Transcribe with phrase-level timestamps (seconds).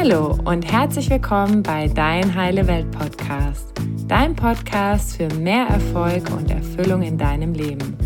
[0.00, 3.72] Hallo und herzlich willkommen bei Dein Heile Welt Podcast,
[4.06, 7.98] dein Podcast für mehr Erfolg und Erfüllung in deinem Leben.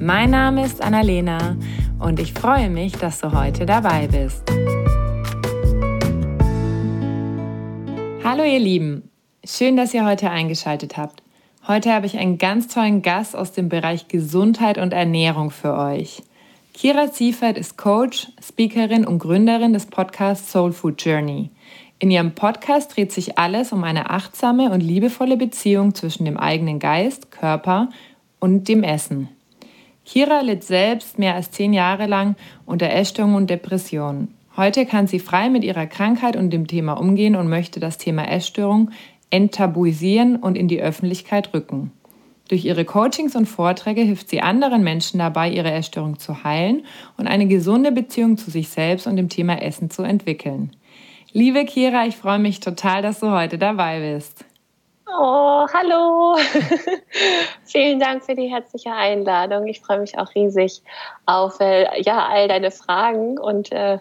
[0.00, 1.56] Mein Name ist Annalena
[2.00, 4.42] und ich freue mich, dass du heute dabei bist.
[8.24, 9.08] Hallo ihr Lieben,
[9.44, 11.22] schön, dass ihr heute eingeschaltet habt.
[11.68, 16.24] Heute habe ich einen ganz tollen Gast aus dem Bereich Gesundheit und Ernährung für euch.
[16.76, 21.48] Kira Ziefert ist Coach, Speakerin und Gründerin des Podcasts Soul Food Journey.
[22.00, 26.78] In ihrem Podcast dreht sich alles um eine achtsame und liebevolle Beziehung zwischen dem eigenen
[26.78, 27.88] Geist, Körper
[28.40, 29.30] und dem Essen.
[30.04, 34.34] Kira litt selbst mehr als zehn Jahre lang unter Essstörungen und Depressionen.
[34.54, 38.28] Heute kann sie frei mit ihrer Krankheit und dem Thema umgehen und möchte das Thema
[38.30, 38.90] Essstörung
[39.30, 41.92] enttabuisieren und in die Öffentlichkeit rücken.
[42.48, 46.84] Durch ihre Coachings und Vorträge hilft sie anderen Menschen dabei, ihre Essstörung zu heilen
[47.16, 50.70] und eine gesunde Beziehung zu sich selbst und dem Thema Essen zu entwickeln.
[51.32, 54.44] Liebe Kira, ich freue mich total, dass du heute dabei bist.
[55.08, 56.36] Oh, hallo.
[57.64, 59.66] Vielen Dank für die herzliche Einladung.
[59.66, 60.82] Ich freue mich auch riesig
[61.26, 63.98] auf äh, ja, all deine Fragen und äh,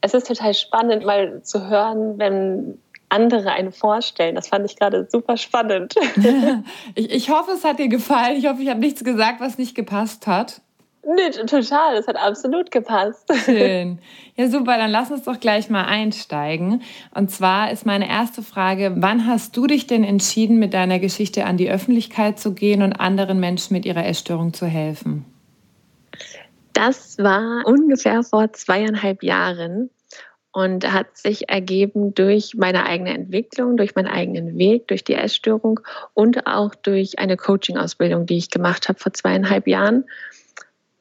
[0.00, 4.34] es ist total spannend, mal zu hören, wenn andere einen vorstellen.
[4.34, 5.94] Das fand ich gerade super spannend.
[6.94, 8.36] ich, ich hoffe, es hat dir gefallen.
[8.36, 10.60] Ich hoffe, ich habe nichts gesagt, was nicht gepasst hat.
[11.06, 11.94] Nee, total.
[11.96, 13.30] Das hat absolut gepasst.
[13.44, 13.98] Schön.
[14.36, 14.76] Ja, super.
[14.78, 16.82] Dann lass uns doch gleich mal einsteigen.
[17.14, 21.44] Und zwar ist meine erste Frage, wann hast du dich denn entschieden, mit deiner Geschichte
[21.44, 25.24] an die Öffentlichkeit zu gehen und anderen Menschen mit ihrer Essstörung zu helfen?
[26.72, 29.90] Das war ungefähr vor zweieinhalb Jahren
[30.54, 35.80] und hat sich ergeben durch meine eigene Entwicklung, durch meinen eigenen Weg, durch die Essstörung
[36.14, 40.04] und auch durch eine Coaching-Ausbildung, die ich gemacht habe vor zweieinhalb Jahren.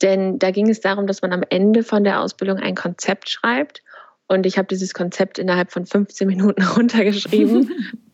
[0.01, 3.83] Denn da ging es darum, dass man am Ende von der Ausbildung ein Konzept schreibt.
[4.25, 7.69] Und ich habe dieses Konzept innerhalb von 15 Minuten runtergeschrieben,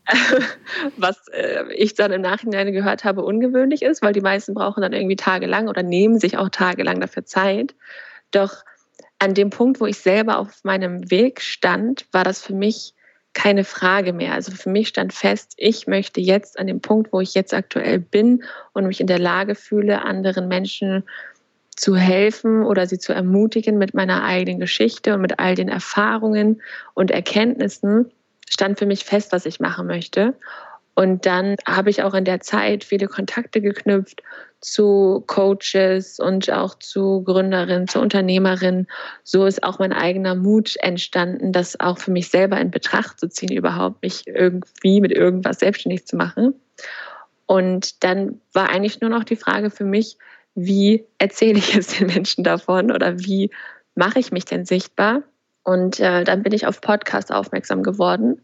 [0.98, 4.92] was äh, ich dann im Nachhinein gehört habe, ungewöhnlich ist, weil die meisten brauchen dann
[4.92, 7.74] irgendwie tagelang oder nehmen sich auch tagelang dafür Zeit.
[8.30, 8.62] Doch
[9.20, 12.94] an dem Punkt, wo ich selber auf meinem Weg stand, war das für mich
[13.32, 14.34] keine Frage mehr.
[14.34, 18.00] Also für mich stand fest, ich möchte jetzt an dem Punkt, wo ich jetzt aktuell
[18.00, 18.42] bin
[18.72, 21.04] und mich in der Lage fühle, anderen Menschen
[21.76, 26.60] zu helfen oder sie zu ermutigen mit meiner eigenen Geschichte und mit all den Erfahrungen
[26.94, 28.10] und Erkenntnissen,
[28.48, 30.34] stand für mich fest, was ich machen möchte.
[30.94, 34.22] Und dann habe ich auch in der Zeit viele Kontakte geknüpft
[34.60, 38.86] zu Coaches und auch zu Gründerinnen, zu Unternehmerinnen.
[39.24, 43.28] So ist auch mein eigener Mut entstanden, das auch für mich selber in Betracht zu
[43.28, 46.54] ziehen, überhaupt mich irgendwie mit irgendwas selbstständig zu machen.
[47.46, 50.18] Und dann war eigentlich nur noch die Frage für mich,
[50.54, 53.50] wie erzähle ich es den Menschen davon oder wie
[53.94, 55.22] mache ich mich denn sichtbar?
[55.62, 58.40] Und äh, dann bin ich auf Podcast aufmerksam geworden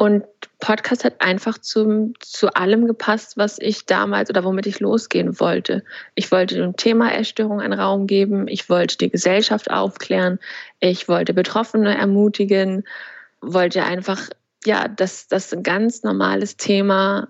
[0.00, 0.24] und
[0.60, 5.84] Podcast hat einfach zum, zu allem gepasst, was ich damals oder womit ich losgehen wollte.
[6.14, 8.48] Ich wollte dem Thema Essstörung einen Raum geben.
[8.48, 10.38] Ich wollte die Gesellschaft aufklären.
[10.78, 12.84] Ich wollte Betroffene ermutigen.
[13.42, 14.30] Wollte einfach,
[14.64, 17.28] ja, dass das ein ganz normales Thema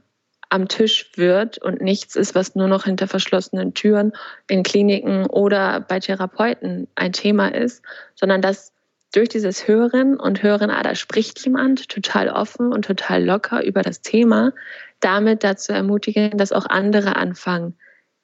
[0.49, 4.13] am Tisch wird und nichts ist, was nur noch hinter verschlossenen Türen
[4.47, 7.83] in Kliniken oder bei Therapeuten ein Thema ist,
[8.15, 8.73] sondern dass
[9.13, 13.83] durch dieses Hören und Hören, ah, da spricht jemand total offen und total locker über
[13.83, 14.53] das Thema,
[15.01, 17.77] damit dazu ermutigen, dass auch andere anfangen,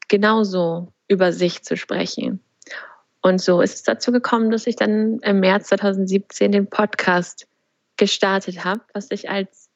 [0.09, 2.41] genauso über sich zu sprechen.
[3.23, 7.49] Und so ist es dazu gekommen, dass ich dann im März 2017 den Podcast
[7.97, 9.69] gestartet habe, was sich als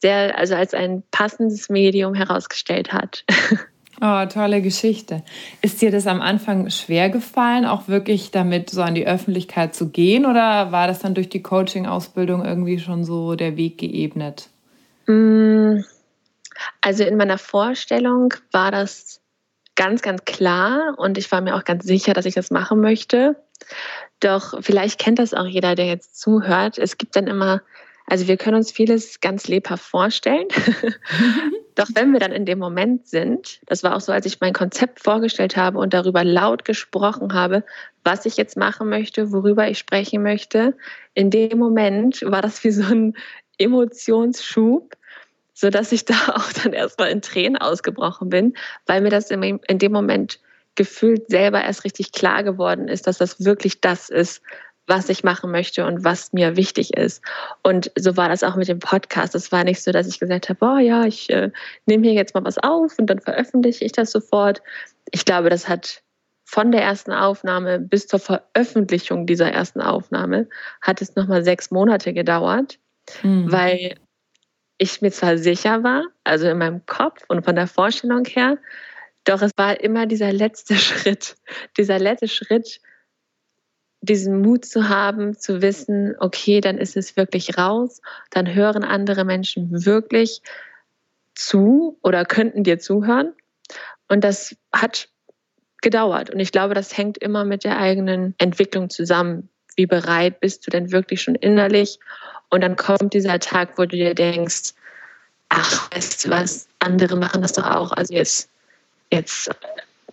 [0.00, 3.24] sehr, also als ein passendes Medium herausgestellt hat.
[4.00, 5.22] Oh, tolle Geschichte.
[5.60, 9.90] Ist dir das am Anfang schwer gefallen, auch wirklich damit so an die Öffentlichkeit zu
[9.90, 14.48] gehen oder war das dann durch die Coaching-Ausbildung irgendwie schon so der Weg geebnet?
[15.06, 15.80] Mm,
[16.80, 19.20] also in meiner Vorstellung war das
[19.76, 23.36] ganz, ganz klar und ich war mir auch ganz sicher, dass ich das machen möchte.
[24.20, 26.78] Doch vielleicht kennt das auch jeder, der jetzt zuhört.
[26.78, 27.62] Es gibt dann immer
[28.06, 30.48] also wir können uns vieles ganz lebhaft vorstellen.
[31.74, 34.52] Doch wenn wir dann in dem Moment sind, das war auch so, als ich mein
[34.52, 37.64] Konzept vorgestellt habe und darüber laut gesprochen habe,
[38.04, 40.76] was ich jetzt machen möchte, worüber ich sprechen möchte,
[41.14, 43.14] in dem Moment war das wie so ein
[43.58, 44.94] Emotionsschub,
[45.54, 48.54] sodass ich da auch dann erstmal in Tränen ausgebrochen bin,
[48.86, 50.40] weil mir das in dem Moment
[50.74, 54.42] gefühlt selber erst richtig klar geworden ist, dass das wirklich das ist,
[54.86, 57.22] was ich machen möchte und was mir wichtig ist.
[57.62, 59.34] Und so war das auch mit dem Podcast.
[59.34, 61.50] Es war nicht so, dass ich gesagt habe, oh ja, ich äh,
[61.86, 64.62] nehme hier jetzt mal was auf und dann veröffentliche ich das sofort.
[65.10, 66.02] Ich glaube, das hat
[66.44, 70.48] von der ersten Aufnahme bis zur Veröffentlichung dieser ersten Aufnahme
[70.82, 72.78] hat es nochmal sechs Monate gedauert,
[73.22, 73.50] mhm.
[73.50, 73.94] weil
[74.76, 78.58] ich mir zwar sicher war, also in meinem Kopf und von der Vorstellung her,
[79.24, 81.36] doch es war immer dieser letzte Schritt,
[81.78, 82.80] dieser letzte Schritt,
[84.02, 89.24] diesen Mut zu haben, zu wissen, okay, dann ist es wirklich raus, dann hören andere
[89.24, 90.42] Menschen wirklich
[91.34, 93.32] zu oder könnten dir zuhören.
[94.08, 95.08] Und das hat
[95.80, 96.30] gedauert.
[96.30, 99.48] Und ich glaube, das hängt immer mit der eigenen Entwicklung zusammen.
[99.76, 101.98] Wie bereit bist du denn wirklich schon innerlich?
[102.50, 104.74] Und dann kommt dieser Tag, wo du dir denkst,
[105.48, 107.92] ach, weißt du was, andere machen das doch auch.
[107.92, 108.50] Also jetzt,
[109.10, 109.50] jetzt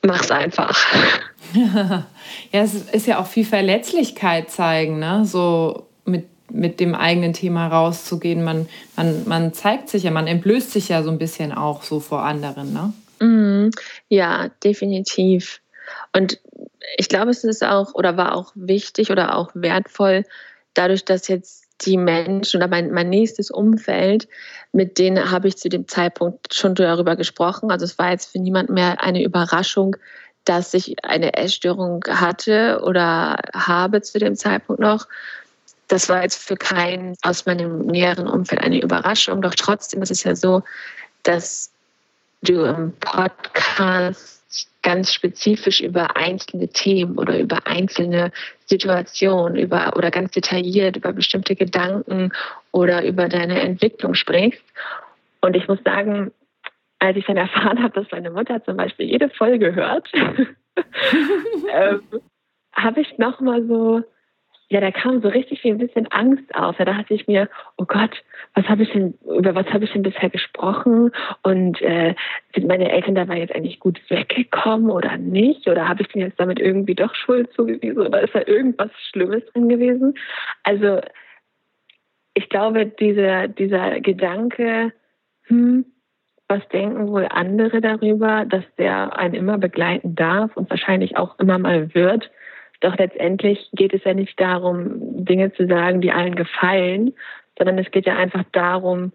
[0.01, 0.77] mach's einfach.
[1.53, 2.05] ja,
[2.51, 5.25] es ist ja auch viel Verletzlichkeit zeigen, ne?
[5.25, 8.43] So mit, mit dem eigenen Thema rauszugehen.
[8.43, 11.99] Man, man, man zeigt sich ja, man entblößt sich ja so ein bisschen auch so
[11.99, 12.93] vor anderen, ne?
[13.25, 13.69] Mm,
[14.07, 15.61] ja, definitiv.
[16.13, 16.39] Und
[16.97, 20.23] ich glaube, es ist auch oder war auch wichtig oder auch wertvoll,
[20.73, 24.27] dadurch, dass jetzt die Menschen oder mein, mein nächstes Umfeld,
[24.71, 27.71] mit denen habe ich zu dem Zeitpunkt schon darüber gesprochen.
[27.71, 29.95] Also es war jetzt für niemand mehr eine Überraschung,
[30.45, 35.07] dass ich eine Essstörung hatte oder habe zu dem Zeitpunkt noch.
[35.88, 39.42] Das war jetzt für keinen aus meinem näheren Umfeld eine Überraschung.
[39.42, 40.62] Doch trotzdem ist es ja so,
[41.24, 41.71] dass
[42.44, 44.38] du im Podcast
[44.81, 48.31] ganz spezifisch über einzelne Themen oder über einzelne
[48.65, 52.31] Situationen über, oder ganz detailliert über bestimmte Gedanken
[52.71, 54.63] oder über deine Entwicklung sprichst.
[55.41, 56.31] Und ich muss sagen,
[56.99, 60.07] als ich dann erfahren habe, dass meine Mutter zum Beispiel jede Folge hört,
[61.73, 62.01] ähm,
[62.73, 64.03] habe ich nochmal so
[64.71, 66.77] ja, da kam so richtig wie ein bisschen Angst auf.
[66.77, 68.24] Da dachte ich mir, oh Gott,
[68.54, 71.12] was habe ich denn, über was habe ich denn bisher gesprochen?
[71.42, 72.13] Und äh,
[72.54, 75.68] sind meine Eltern dabei jetzt eigentlich gut weggekommen oder nicht?
[75.68, 78.00] Oder habe ich denn jetzt damit irgendwie doch Schuld zugewiesen?
[78.00, 80.13] Oder ist da irgendwas Schlimmes drin gewesen?
[80.62, 81.01] Also
[82.36, 84.94] ich glaube, dieser, dieser Gedanke,
[85.48, 85.86] hm,
[86.48, 91.57] was denken wohl andere darüber, dass der einen immer begleiten darf und wahrscheinlich auch immer
[91.57, 92.30] mal wird,
[92.81, 97.13] doch letztendlich geht es ja nicht darum, Dinge zu sagen, die allen gefallen,
[97.57, 99.11] sondern es geht ja einfach darum,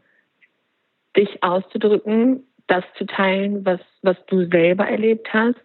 [1.17, 5.61] dich auszudrücken, das zu teilen, was, was du selber erlebt hast,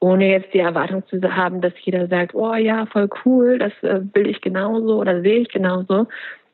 [0.00, 4.00] ohne jetzt die Erwartung zu haben, dass jeder sagt, oh ja, voll cool, das äh,
[4.14, 6.08] will ich genauso oder sehe ich genauso,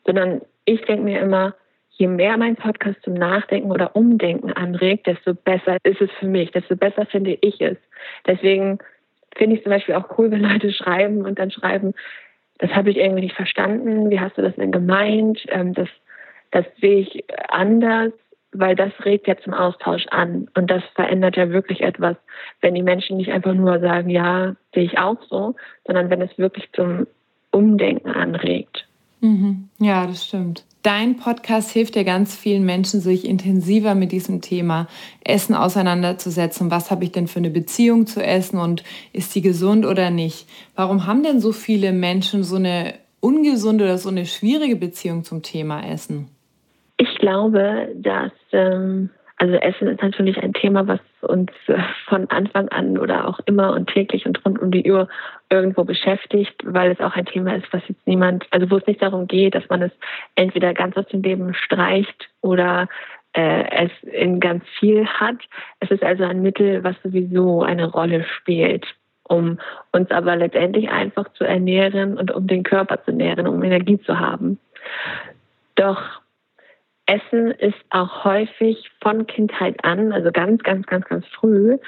[0.05, 1.55] sondern ich denke mir immer,
[1.91, 6.51] je mehr mein Podcast zum Nachdenken oder Umdenken anregt, desto besser ist es für mich,
[6.53, 7.77] desto besser finde ich es.
[8.27, 8.79] Deswegen
[9.39, 11.95] finde ich zum Beispiel auch cool, wenn Leute schreiben und dann schreiben,
[12.59, 15.41] das habe ich irgendwie nicht verstanden, wie hast du das denn gemeint?
[15.49, 15.89] Ähm, das,
[16.51, 18.13] das sehe ich anders,
[18.53, 22.17] weil das regt ja zum Austausch an und das verändert ja wirklich etwas,
[22.61, 25.55] wenn die Menschen nicht einfach nur sagen, ja, sehe ich auch so,
[25.87, 27.07] sondern wenn es wirklich zum
[27.51, 28.87] Umdenken anregt.
[29.21, 29.69] Mhm.
[29.79, 30.65] Ja, das stimmt.
[30.89, 34.87] Dein Podcast hilft ja ganz vielen Menschen, sich intensiver mit diesem Thema
[35.23, 36.71] Essen auseinanderzusetzen.
[36.71, 40.49] Was habe ich denn für eine Beziehung zu Essen und ist die gesund oder nicht?
[40.75, 45.43] Warum haben denn so viele Menschen so eine ungesunde oder so eine schwierige Beziehung zum
[45.43, 46.31] Thema Essen?
[46.97, 52.69] Ich glaube, dass ähm, also Essen ist natürlich ein Thema, was uns äh, von Anfang
[52.69, 55.09] an oder auch immer und täglich und rund um die Uhr
[55.51, 59.03] irgendwo beschäftigt, weil es auch ein Thema ist, was jetzt niemand, also wo es nicht
[59.03, 59.93] darum geht, dass man es
[60.35, 62.89] entweder ganz aus dem Leben streicht oder
[63.33, 65.37] äh, es in ganz viel hat.
[65.81, 68.87] Es ist also ein Mittel, was sowieso eine Rolle spielt,
[69.25, 69.59] um
[69.93, 74.19] uns aber letztendlich einfach zu ernähren und um den Körper zu nähren, um Energie zu
[74.19, 74.59] haben.
[75.75, 76.21] Doch
[77.09, 81.79] Essen ist auch häufig von Kindheit an, also ganz, ganz, ganz, ganz früh,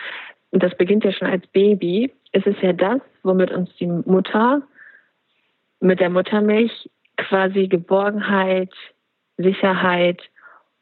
[0.50, 4.62] und das beginnt ja schon als Baby, ist es ja das, womit uns die Mutter
[5.80, 8.72] mit der Muttermilch quasi Geborgenheit,
[9.36, 10.20] Sicherheit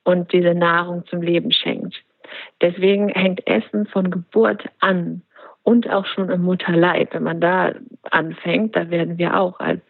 [0.05, 1.95] und diese Nahrung zum Leben schenkt.
[2.61, 5.23] Deswegen hängt Essen von Geburt an
[5.63, 7.15] und auch schon im Mutterleib.
[7.15, 7.75] Wenn man da
[8.11, 9.83] anfängt, da werden wir auch als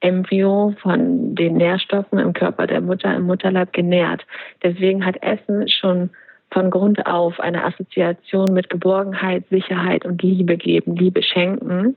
[0.00, 4.26] Embryo von den Nährstoffen im Körper der Mutter im Mutterleib genährt.
[4.62, 6.10] Deswegen hat Essen schon
[6.50, 11.96] von Grund auf eine Assoziation mit Geborgenheit, Sicherheit und Liebe geben, Liebe schenken.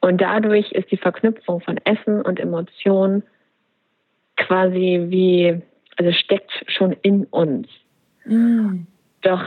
[0.00, 3.22] Und dadurch ist die Verknüpfung von Essen und Emotion
[4.36, 5.60] quasi wie,
[5.96, 7.68] also steckt schon in uns.
[8.24, 8.86] Mm.
[9.22, 9.42] Doch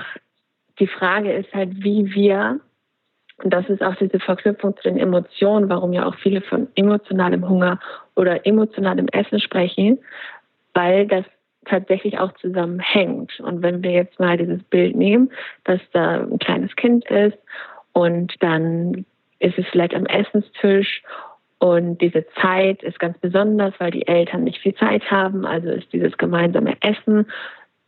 [0.79, 2.59] die Frage ist halt, wie wir
[3.43, 7.47] und das ist auch diese Verknüpfung zu den Emotionen, warum ja auch viele von emotionalem
[7.47, 7.79] Hunger
[8.15, 9.99] oder emotionalem Essen sprechen,
[10.73, 11.25] weil das
[11.65, 13.39] tatsächlich auch zusammenhängt.
[13.39, 15.31] Und wenn wir jetzt mal dieses Bild nehmen,
[15.65, 17.37] dass da ein kleines Kind ist
[17.93, 19.05] Und dann
[19.39, 21.01] ist es vielleicht am Essenstisch
[21.59, 25.45] und diese Zeit ist ganz besonders, weil die Eltern nicht viel Zeit haben.
[25.45, 27.25] Also ist dieses gemeinsame Essen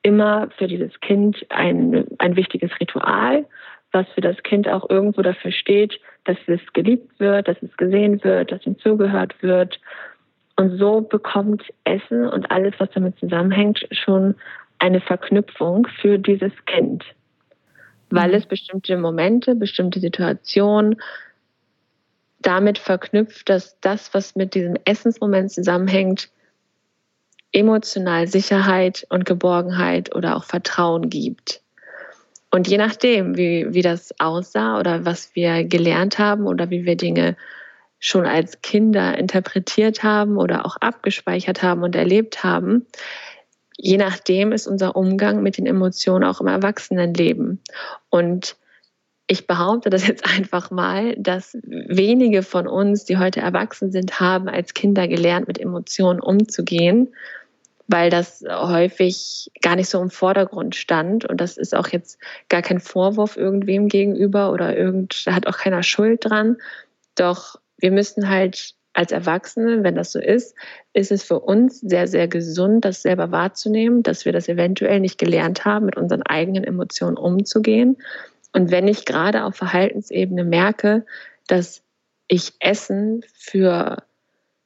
[0.02, 3.46] immer für dieses Kind ein, ein wichtiges Ritual,
[3.92, 8.24] was für das Kind auch irgendwo dafür steht, dass es geliebt wird, dass es gesehen
[8.24, 9.80] wird, dass ihm zugehört wird.
[10.56, 14.36] Und so bekommt Essen und alles, was damit zusammenhängt, schon
[14.80, 17.04] eine Verknüpfung für dieses Kind,
[18.10, 18.36] weil mhm.
[18.36, 21.02] es bestimmte Momente, bestimmte Situationen
[22.40, 26.30] damit verknüpft, dass das, was mit diesem Essensmoment zusammenhängt,
[27.52, 31.62] emotional Sicherheit und Geborgenheit oder auch Vertrauen gibt.
[32.52, 36.98] Und je nachdem, wie, wie das aussah oder was wir gelernt haben oder wie wir
[36.98, 37.38] Dinge
[37.98, 42.88] schon als Kinder interpretiert haben oder auch abgespeichert haben und erlebt haben,
[43.78, 47.62] je nachdem ist unser Umgang mit den Emotionen auch im Erwachsenenleben.
[48.10, 48.58] Und
[49.28, 54.50] ich behaupte das jetzt einfach mal, dass wenige von uns, die heute erwachsen sind, haben
[54.50, 57.14] als Kinder gelernt, mit Emotionen umzugehen
[57.92, 61.26] weil das häufig gar nicht so im Vordergrund stand.
[61.26, 62.18] Und das ist auch jetzt
[62.50, 66.58] gar kein Vorwurf irgendwem gegenüber oder irgend, da hat auch keiner Schuld dran.
[67.16, 70.56] Doch wir müssen halt als Erwachsene, wenn das so ist,
[70.94, 75.18] ist es für uns sehr, sehr gesund, das selber wahrzunehmen, dass wir das eventuell nicht
[75.18, 77.98] gelernt haben, mit unseren eigenen Emotionen umzugehen.
[78.54, 81.06] Und wenn ich gerade auf Verhaltensebene merke,
[81.48, 81.84] dass
[82.28, 84.04] ich Essen für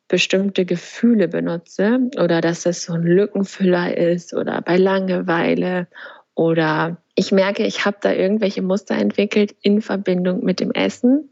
[0.08, 5.88] bestimmte Gefühle benutze oder dass das so ein Lückenfüller ist oder bei Langeweile
[6.36, 11.30] oder ich merke, ich habe da irgendwelche Muster entwickelt in Verbindung mit dem Essen,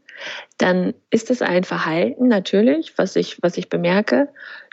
[0.58, 4.28] dann ist es ein Verhalten natürlich, was ich, was ich bemerke,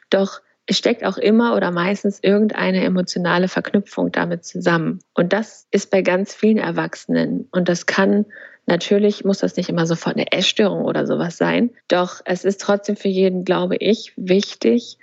[0.10, 0.41] doch
[0.73, 4.99] steckt auch immer oder meistens irgendeine emotionale Verknüpfung damit zusammen.
[5.13, 7.47] Und das ist bei ganz vielen Erwachsenen.
[7.51, 8.25] Und das kann
[8.67, 12.95] Natürlich muss das nicht immer sofort eine Essstörung oder sowas sein, doch es ist trotzdem
[12.95, 14.97] für jeden, glaube ich, wichtig,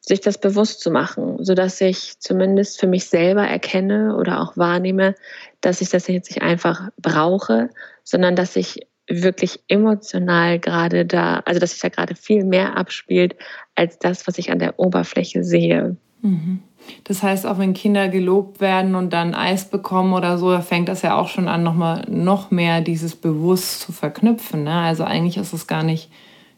[0.00, 5.14] sich das bewusst zu machen, sodass ich zumindest für mich selber erkenne oder auch wahrnehme,
[5.62, 7.70] dass ich das jetzt nicht einfach brauche,
[8.02, 13.36] sondern dass ich wirklich emotional gerade da, also dass sich da gerade viel mehr abspielt
[13.74, 15.96] als das, was ich an der Oberfläche sehe.
[16.22, 16.60] Mhm.
[17.04, 20.88] Das heißt, auch wenn Kinder gelobt werden und dann Eis bekommen oder so, da fängt
[20.88, 24.64] das ja auch schon an, nochmal noch mehr dieses bewusst zu verknüpfen.
[24.64, 24.72] Ne?
[24.72, 26.10] Also eigentlich ist es gar nicht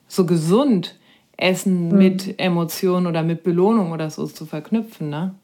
[0.09, 0.99] so gesund,
[1.37, 1.99] Essen mhm.
[1.99, 5.11] mit Emotionen oder mit Belohnung oder so zu verknüpfen.
[5.11, 5.35] Ne?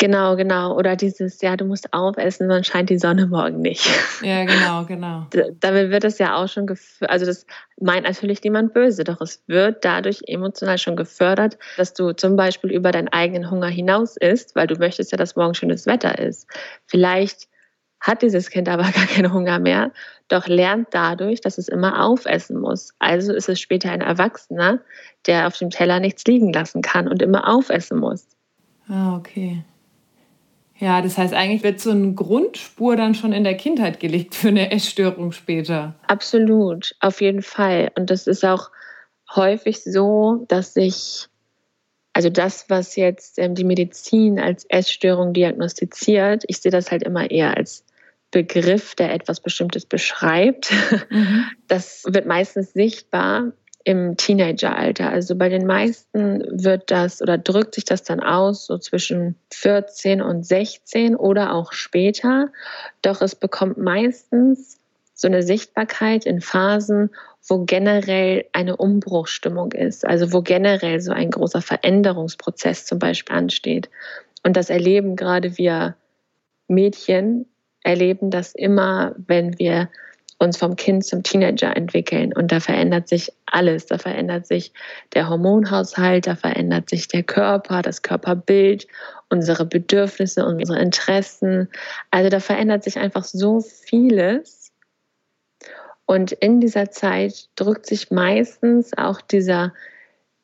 [0.00, 0.74] Genau, genau.
[0.78, 3.86] Oder dieses, ja, du musst aufessen, sonst scheint die Sonne morgen nicht.
[4.22, 5.26] Ja, genau, genau.
[5.60, 6.66] Damit wird es ja auch schon,
[7.02, 7.44] also das
[7.78, 12.72] meint natürlich niemand böse, doch es wird dadurch emotional schon gefördert, dass du zum Beispiel
[12.72, 16.48] über deinen eigenen Hunger hinaus isst, weil du möchtest ja, dass morgen schönes Wetter ist.
[16.86, 17.48] Vielleicht
[18.00, 19.92] hat dieses Kind aber gar keinen Hunger mehr,
[20.28, 22.94] doch lernt dadurch, dass es immer aufessen muss.
[23.00, 24.78] Also ist es später ein Erwachsener,
[25.26, 28.26] der auf dem Teller nichts liegen lassen kann und immer aufessen muss.
[28.88, 29.62] Ah, okay.
[30.80, 34.48] Ja, das heißt, eigentlich wird so eine Grundspur dann schon in der Kindheit gelegt für
[34.48, 35.94] eine Essstörung später.
[36.06, 37.92] Absolut, auf jeden Fall.
[37.96, 38.70] Und das ist auch
[39.36, 41.26] häufig so, dass sich,
[42.14, 47.30] also das, was jetzt ähm, die Medizin als Essstörung diagnostiziert, ich sehe das halt immer
[47.30, 47.84] eher als
[48.30, 50.72] Begriff, der etwas Bestimmtes beschreibt.
[51.10, 51.44] Mhm.
[51.68, 53.52] Das wird meistens sichtbar,
[53.84, 55.10] im Teenageralter.
[55.10, 60.20] Also bei den meisten wird das oder drückt sich das dann aus, so zwischen 14
[60.20, 62.48] und 16 oder auch später.
[63.02, 64.78] Doch es bekommt meistens
[65.14, 67.10] so eine Sichtbarkeit in Phasen,
[67.46, 73.90] wo generell eine Umbruchstimmung ist, also wo generell so ein großer Veränderungsprozess zum Beispiel ansteht.
[74.44, 75.94] Und das erleben gerade wir
[76.68, 77.46] Mädchen,
[77.82, 79.88] erleben das immer, wenn wir
[80.40, 82.32] uns vom Kind zum Teenager entwickeln.
[82.32, 83.86] Und da verändert sich alles.
[83.86, 84.72] Da verändert sich
[85.12, 88.86] der Hormonhaushalt, da verändert sich der Körper, das Körperbild,
[89.28, 91.68] unsere Bedürfnisse, unsere Interessen.
[92.10, 94.72] Also da verändert sich einfach so vieles.
[96.06, 99.74] Und in dieser Zeit drückt sich meistens auch dieser,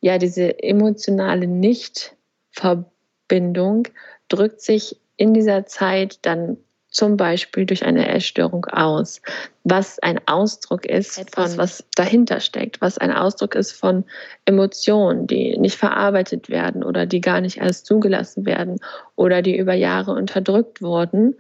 [0.01, 3.89] ja, diese emotionale Nichtverbindung,
[4.29, 6.59] drückt sich in dieser Zeit dann
[6.97, 9.21] zum Beispiel durch eine Essstörung aus,
[9.65, 14.05] was ein Ausdruck ist etwas, was dahinter steckt, was ein Ausdruck ist von
[14.47, 18.81] Emotionen, die nicht verarbeitet werden oder die gar nicht erst zugelassen werden
[19.15, 21.37] oder die über Jahre unterdrückt wurden.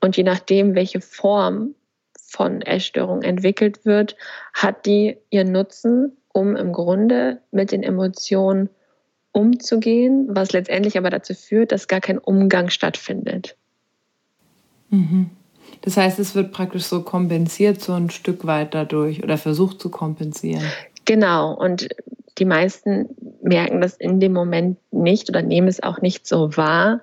[0.00, 1.74] Und je nachdem, welche Form
[2.28, 4.16] von Essstörung entwickelt wird,
[4.54, 8.70] hat die ihren Nutzen, um im Grunde mit den Emotionen
[9.32, 13.56] umzugehen, was letztendlich aber dazu führt, dass gar kein Umgang stattfindet.
[14.90, 15.30] Mhm.
[15.82, 19.88] Das heißt, es wird praktisch so kompensiert, so ein Stück weit dadurch oder versucht zu
[19.88, 20.64] kompensieren.
[21.04, 21.88] Genau, und
[22.38, 23.08] die meisten
[23.42, 27.00] merken das in dem Moment nicht oder nehmen es auch nicht so wahr,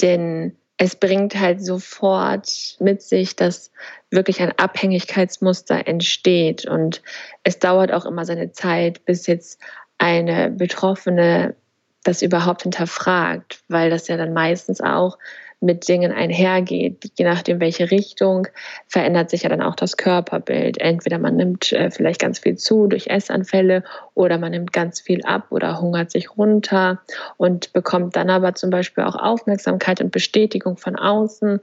[0.00, 3.72] denn es bringt halt sofort mit sich, dass
[4.10, 6.66] wirklich ein Abhängigkeitsmuster entsteht.
[6.66, 7.02] Und
[7.42, 9.60] es dauert auch immer seine Zeit, bis jetzt
[9.98, 11.56] eine Betroffene
[12.04, 15.18] das überhaupt hinterfragt, weil das ja dann meistens auch
[15.60, 17.10] mit Dingen einhergeht.
[17.16, 18.46] Je nachdem, welche Richtung,
[18.86, 20.80] verändert sich ja dann auch das Körperbild.
[20.80, 23.82] Entweder man nimmt äh, vielleicht ganz viel zu durch Essanfälle
[24.14, 27.00] oder man nimmt ganz viel ab oder hungert sich runter
[27.36, 31.60] und bekommt dann aber zum Beispiel auch Aufmerksamkeit und Bestätigung von außen.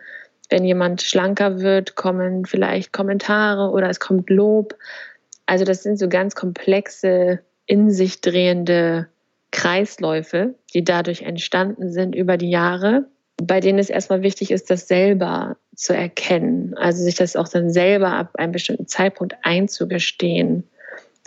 [0.50, 4.76] Wenn jemand schlanker wird, kommen vielleicht Kommentare oder es kommt Lob.
[5.46, 9.08] Also das sind so ganz komplexe, in sich drehende
[9.52, 13.06] Kreisläufe, die dadurch entstanden sind über die Jahre
[13.38, 16.74] bei denen es erstmal wichtig ist, das selber zu erkennen.
[16.78, 20.64] Also sich das auch dann selber ab einem bestimmten Zeitpunkt einzugestehen.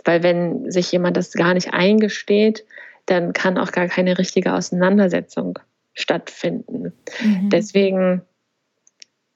[0.05, 2.65] Weil wenn sich jemand das gar nicht eingesteht,
[3.05, 5.59] dann kann auch gar keine richtige Auseinandersetzung
[5.93, 6.93] stattfinden.
[7.21, 7.49] Mhm.
[7.49, 8.21] Deswegen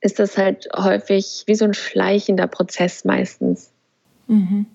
[0.01, 3.72] ist das halt häufig wie so ein schleichender Prozess meistens.
[4.27, 4.65] Mhm.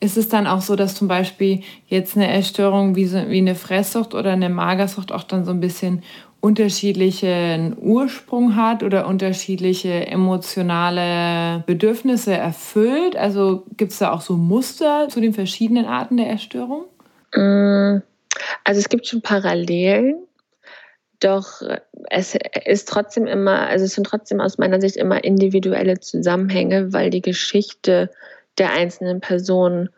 [0.00, 3.54] Ist es dann auch so, dass zum Beispiel jetzt eine Essstörung wie, so, wie eine
[3.54, 6.02] Fresssucht oder eine Magersucht auch dann so ein bisschen
[6.42, 13.16] unterschiedlichen Ursprung hat oder unterschiedliche emotionale Bedürfnisse erfüllt?
[13.16, 16.86] Also gibt es da auch so Muster zu den verschiedenen Arten der Erstörung?
[17.32, 18.02] Mm,
[18.64, 20.16] also es gibt schon Parallelen,
[21.20, 21.62] doch
[22.10, 27.10] es ist trotzdem immer, also es sind trotzdem aus meiner Sicht immer individuelle Zusammenhänge, weil
[27.10, 28.10] die Geschichte
[28.58, 29.90] der einzelnen Personen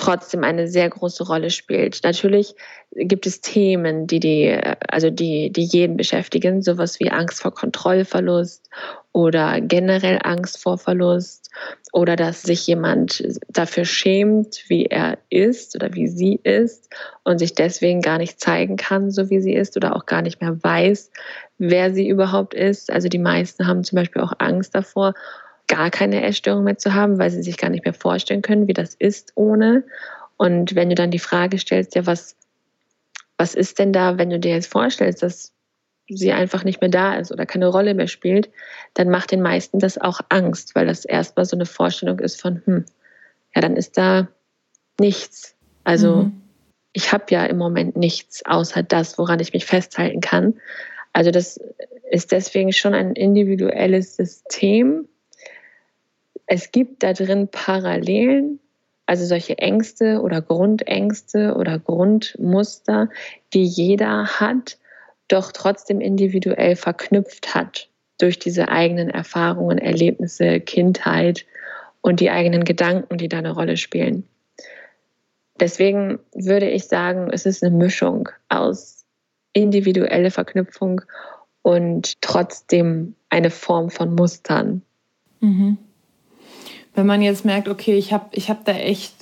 [0.00, 2.00] trotzdem eine sehr große Rolle spielt.
[2.02, 2.54] Natürlich
[2.92, 8.68] gibt es Themen, die die, also die, die jeden beschäftigen, sowas wie Angst vor Kontrollverlust
[9.12, 11.50] oder generell Angst vor Verlust
[11.92, 16.88] oder dass sich jemand dafür schämt, wie er ist oder wie sie ist
[17.22, 20.40] und sich deswegen gar nicht zeigen kann, so wie sie ist oder auch gar nicht
[20.40, 21.10] mehr weiß,
[21.58, 22.90] wer sie überhaupt ist.
[22.90, 25.14] Also die meisten haben zum Beispiel auch Angst davor,
[25.70, 28.72] gar keine Essstörung mehr zu haben, weil sie sich gar nicht mehr vorstellen können, wie
[28.72, 29.84] das ist ohne.
[30.36, 32.36] Und wenn du dann die Frage stellst, ja, was,
[33.38, 35.52] was ist denn da, wenn du dir jetzt vorstellst, dass
[36.08, 38.50] sie einfach nicht mehr da ist oder keine Rolle mehr spielt,
[38.94, 42.62] dann macht den meisten das auch Angst, weil das erstmal so eine Vorstellung ist von,
[42.64, 42.84] hm,
[43.54, 44.26] ja, dann ist da
[44.98, 45.54] nichts.
[45.84, 46.42] Also mhm.
[46.92, 50.54] ich habe ja im Moment nichts außer das, woran ich mich festhalten kann.
[51.12, 51.60] Also das
[52.10, 55.06] ist deswegen schon ein individuelles System,
[56.52, 58.58] es gibt da drin Parallelen,
[59.06, 63.08] also solche Ängste oder Grundängste oder Grundmuster,
[63.54, 64.76] die jeder hat,
[65.28, 71.46] doch trotzdem individuell verknüpft hat durch diese eigenen Erfahrungen, Erlebnisse, Kindheit
[72.00, 74.24] und die eigenen Gedanken, die da eine Rolle spielen.
[75.60, 79.04] Deswegen würde ich sagen, es ist eine Mischung aus
[79.52, 81.02] individuelle Verknüpfung
[81.62, 84.82] und trotzdem eine Form von Mustern.
[85.38, 85.78] Mhm
[86.94, 89.14] wenn man jetzt merkt, okay, ich habe ich hab da echt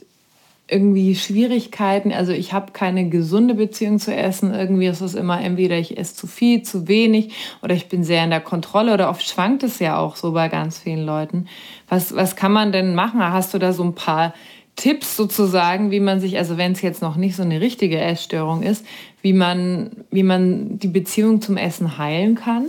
[0.71, 5.79] irgendwie Schwierigkeiten, also ich habe keine gesunde Beziehung zu Essen, irgendwie ist es immer entweder
[5.79, 9.27] ich esse zu viel, zu wenig oder ich bin sehr in der Kontrolle oder oft
[9.27, 11.47] schwankt es ja auch so bei ganz vielen Leuten.
[11.89, 13.21] Was, was kann man denn machen?
[13.23, 14.35] Hast du da so ein paar
[14.77, 18.63] Tipps sozusagen, wie man sich, also wenn es jetzt noch nicht so eine richtige Essstörung
[18.63, 18.85] ist,
[19.23, 22.69] wie man, wie man die Beziehung zum Essen heilen kann?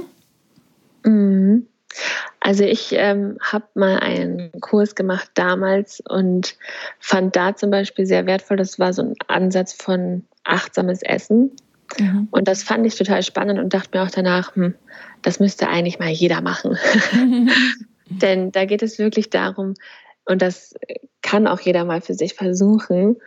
[1.03, 1.67] Mhm.
[2.39, 6.55] Also ich ähm, habe mal einen Kurs gemacht damals und
[6.99, 11.51] fand da zum Beispiel sehr wertvoll, das war so ein Ansatz von achtsames Essen.
[11.97, 12.27] Mhm.
[12.31, 14.75] Und das fand ich total spannend und dachte mir auch danach, hm,
[15.21, 16.77] das müsste eigentlich mal jeder machen.
[18.09, 19.73] Denn da geht es wirklich darum,
[20.29, 20.75] und das
[21.23, 23.17] kann auch jeder mal für sich versuchen,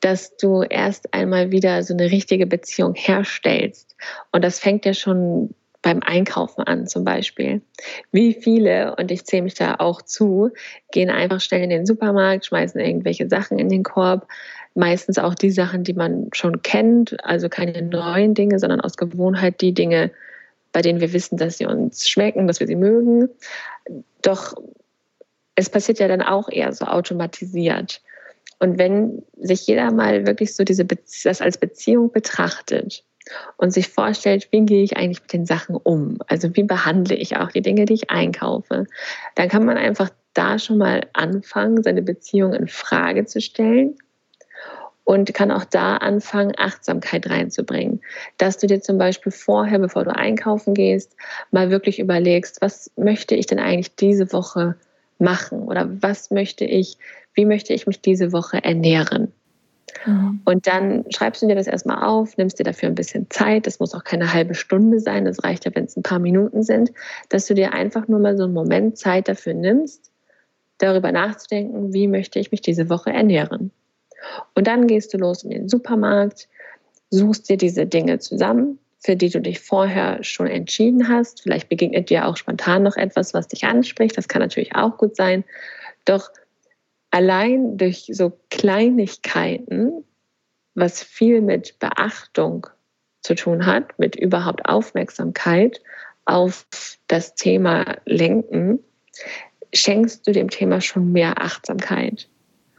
[0.00, 3.96] dass du erst einmal wieder so eine richtige Beziehung herstellst.
[4.32, 5.54] Und das fängt ja schon
[5.86, 7.62] beim Einkaufen an zum Beispiel.
[8.10, 10.50] Wie viele, und ich zähle mich da auch zu,
[10.90, 14.26] gehen einfach schnell in den Supermarkt, schmeißen irgendwelche Sachen in den Korb,
[14.74, 19.60] meistens auch die Sachen, die man schon kennt, also keine neuen Dinge, sondern aus Gewohnheit
[19.60, 20.10] die Dinge,
[20.72, 23.28] bei denen wir wissen, dass sie uns schmecken, dass wir sie mögen.
[24.22, 24.54] Doch
[25.54, 28.02] es passiert ja dann auch eher so automatisiert.
[28.58, 33.04] Und wenn sich jeder mal wirklich so diese Be das als Beziehung betrachtet
[33.56, 36.18] und sich vorstellt, wie gehe ich eigentlich mit den Sachen um?
[36.26, 38.86] Also wie behandle ich auch die Dinge, die ich einkaufe?
[39.34, 43.96] Dann kann man einfach da schon mal anfangen, seine Beziehung in Frage zu stellen
[45.04, 48.00] und kann auch da anfangen, Achtsamkeit reinzubringen.
[48.38, 51.16] Dass du dir zum Beispiel vorher, bevor du einkaufen gehst,
[51.52, 54.74] mal wirklich überlegst, was möchte ich denn eigentlich diese Woche
[55.18, 56.98] machen oder was möchte ich,
[57.34, 59.32] wie möchte ich mich diese Woche ernähren?
[60.06, 60.40] Mhm.
[60.44, 63.66] Und dann schreibst du dir das erstmal auf, nimmst dir dafür ein bisschen Zeit.
[63.66, 65.24] Das muss auch keine halbe Stunde sein.
[65.24, 66.92] Das reicht ja, wenn es ein paar Minuten sind,
[67.28, 70.10] dass du dir einfach nur mal so einen Moment Zeit dafür nimmst,
[70.78, 73.72] darüber nachzudenken, wie möchte ich mich diese Woche ernähren.
[74.54, 76.48] Und dann gehst du los in den Supermarkt,
[77.10, 81.42] suchst dir diese Dinge zusammen, für die du dich vorher schon entschieden hast.
[81.42, 84.16] Vielleicht begegnet dir auch spontan noch etwas, was dich anspricht.
[84.16, 85.44] Das kann natürlich auch gut sein.
[86.04, 86.30] Doch
[87.16, 90.04] allein durch so Kleinigkeiten,
[90.74, 92.66] was viel mit Beachtung
[93.22, 95.80] zu tun hat, mit überhaupt Aufmerksamkeit
[96.26, 96.66] auf
[97.06, 98.80] das Thema Lenken,
[99.72, 102.28] schenkst du dem Thema schon mehr Achtsamkeit.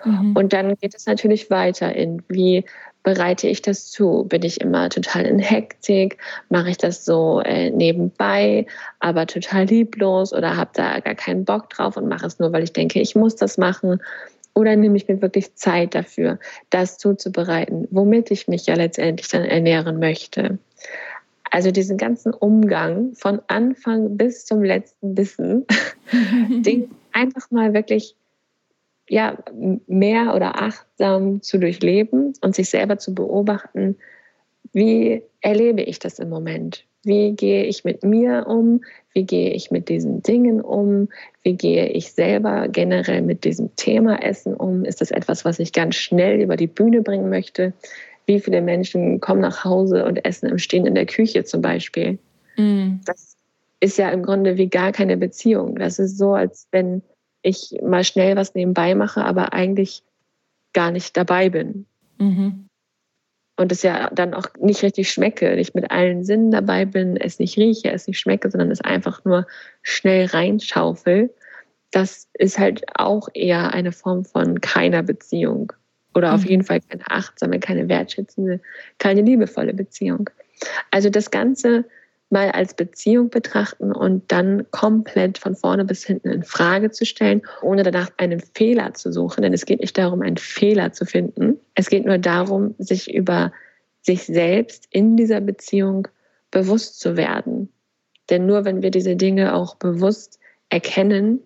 [0.04, 0.36] Mhm.
[0.36, 2.66] Und dann geht es natürlich weiter in, wie
[3.04, 4.26] bereite ich das zu?
[4.28, 6.18] Bin ich immer total in Hektik?
[6.50, 8.66] Mache ich das so äh, nebenbei,
[9.00, 12.64] aber total lieblos oder habe da gar keinen Bock drauf und mache es nur, weil
[12.64, 14.02] ich denke, ich muss das machen?
[14.54, 19.46] Oder nehme ich mir wirklich Zeit dafür, das zuzubereiten, womit ich mich ja letztendlich dann
[19.46, 20.58] ernähren möchte?
[21.52, 25.66] Also diesen ganzen Umgang von Anfang bis zum letzten Bissen,
[26.50, 28.16] den einfach mal wirklich
[29.10, 29.38] ja,
[29.88, 33.98] mehr oder achtsam zu durchleben und sich selber zu beobachten,
[34.74, 36.86] wie erlebe ich das im Moment?
[37.04, 38.82] Wie gehe ich mit mir um?
[39.14, 41.08] Wie gehe ich mit diesen Dingen um?
[41.42, 44.84] Wie gehe ich selber generell mit diesem Thema Essen um?
[44.84, 47.74] Ist das etwas, was ich ganz schnell über die Bühne bringen möchte?
[48.26, 52.20] Wie viele Menschen kommen nach Hause und essen im Stehen in der Küche zum Beispiel?
[52.58, 52.98] Mm.
[53.06, 53.38] Das
[53.80, 55.78] ist ja im Grunde wie gar keine Beziehung.
[55.78, 57.04] Das ist so, als wenn
[57.42, 60.04] ich mal schnell was nebenbei mache, aber eigentlich
[60.74, 61.86] gar nicht dabei bin.
[62.18, 62.68] Mhm.
[63.56, 67.40] Und es ja dann auch nicht richtig schmecke, nicht mit allen Sinnen dabei bin, es
[67.40, 69.48] nicht rieche, es nicht schmecke, sondern es einfach nur
[69.82, 71.34] schnell reinschaufel.
[71.90, 75.74] Das ist halt auch eher eine Form von keiner Beziehung.
[76.14, 76.50] Oder auf mhm.
[76.50, 78.62] jeden Fall keine achtsame, keine wertschätzende,
[79.00, 80.30] keine liebevolle Beziehung.
[80.92, 81.86] Also das Ganze
[82.30, 87.42] mal als Beziehung betrachten und dann komplett von vorne bis hinten in Frage zu stellen,
[87.62, 89.44] ohne danach einen Fehler zu suchen.
[89.44, 91.58] Denn es geht nicht darum, einen Fehler zu finden.
[91.76, 93.54] Es geht nur darum, sich über
[94.02, 96.08] sich selbst in dieser Beziehung
[96.52, 97.70] bewusst zu werden.
[98.30, 101.42] Denn nur wenn wir diese Dinge auch bewusst erkennen,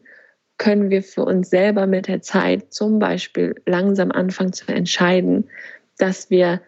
[0.58, 5.50] können wir für uns selber mit der Zeit zum Beispiel langsam anfangen zu entscheiden,
[5.98, 6.62] dass wir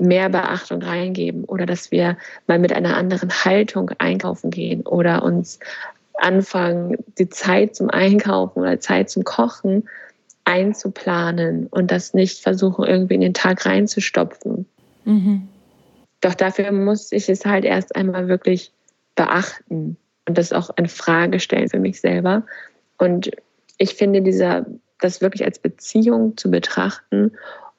[0.00, 5.58] mehr Beachtung reingeben oder dass wir mal mit einer anderen Haltung einkaufen gehen oder uns
[6.14, 9.88] anfangen, die Zeit zum Einkaufen oder Zeit zum Kochen
[10.44, 14.66] einzuplanen und das nicht versuchen, irgendwie in den Tag reinzustopfen.
[15.04, 15.48] Mhm.
[16.20, 18.72] Doch dafür muss ich es halt erst einmal wirklich
[19.14, 22.44] beachten und das auch in Frage stellen für mich selber.
[22.98, 23.30] Und
[23.78, 24.66] ich finde, dieser,
[25.00, 27.32] das wirklich als Beziehung zu betrachten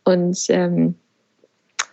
[0.03, 0.95] und ähm,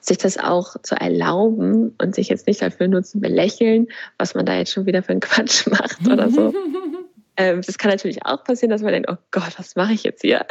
[0.00, 4.46] sich das auch zu erlauben und sich jetzt nicht dafür nur zu belächeln, was man
[4.46, 6.54] da jetzt schon wieder für einen Quatsch macht oder so.
[7.36, 10.22] ähm, das kann natürlich auch passieren, dass man denkt, oh Gott, was mache ich jetzt
[10.22, 10.46] hier?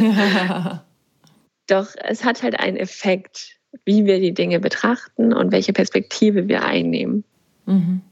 [0.00, 0.84] Ja.
[1.66, 6.64] Doch es hat halt einen Effekt, wie wir die Dinge betrachten und welche Perspektive wir
[6.64, 7.24] einnehmen.
[7.66, 8.02] Mhm.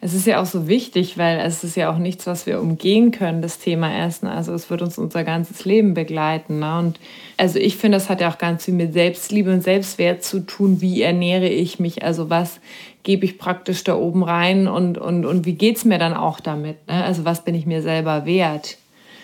[0.00, 3.10] Es ist ja auch so wichtig, weil es ist ja auch nichts, was wir umgehen
[3.10, 4.26] können, das Thema Essen.
[4.26, 6.60] Also es wird uns unser ganzes Leben begleiten.
[6.60, 6.78] Ne?
[6.78, 7.00] Und
[7.36, 10.80] also ich finde, das hat ja auch ganz viel mit Selbstliebe und Selbstwert zu tun.
[10.80, 12.02] Wie ernähre ich mich?
[12.02, 12.60] Also was
[13.02, 16.40] gebe ich praktisch da oben rein und, und, und wie geht es mir dann auch
[16.40, 16.86] damit?
[16.86, 17.04] Ne?
[17.04, 18.76] Also was bin ich mir selber wert?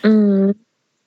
[0.02, 0.54] Mhm.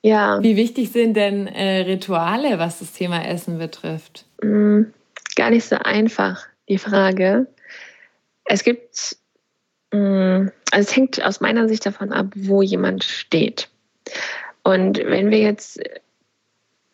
[0.02, 0.44] Ja.
[0.44, 4.26] Wie wichtig sind denn äh, Rituale, was das Thema Essen betrifft?
[4.42, 4.94] Mhm.
[5.36, 7.48] Gar nicht so einfach, die Frage.
[8.46, 9.16] Es gibt
[9.94, 13.70] also es hängt aus meiner Sicht davon ab, wo jemand steht.
[14.64, 15.80] Und wenn wir jetzt,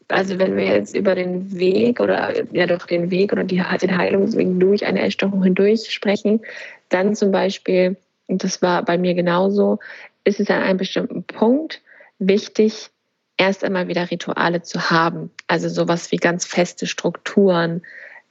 [0.10, 3.98] also wenn wir jetzt über den Weg oder ja doch den Weg oder die, den
[3.98, 6.42] Heilungsweg durch eine Essstörung hindurch sprechen,
[6.90, 7.96] dann zum Beispiel,
[8.28, 9.80] und das war bei mir genauso,
[10.26, 11.82] ist es an einem bestimmten Punkt
[12.18, 12.90] wichtig,
[13.38, 15.32] erst einmal wieder Rituale zu haben.
[15.48, 17.82] Also sowas wie ganz feste Strukturen,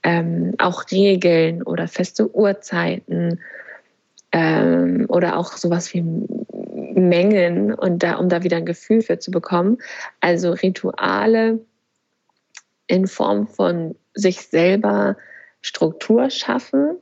[0.03, 3.41] ähm, auch Regeln oder feste Uhrzeiten
[4.33, 9.31] ähm, oder auch sowas wie Mengen und da, um da wieder ein Gefühl für zu
[9.31, 9.79] bekommen.
[10.21, 11.61] Also Rituale
[12.87, 15.17] in Form von sich selber
[15.61, 16.97] Struktur schaffen,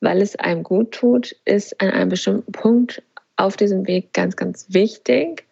[0.00, 3.02] weil es einem gut tut, ist an einem bestimmten Punkt
[3.36, 5.46] auf diesem Weg ganz, ganz wichtig.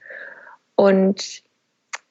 [0.76, 1.42] Und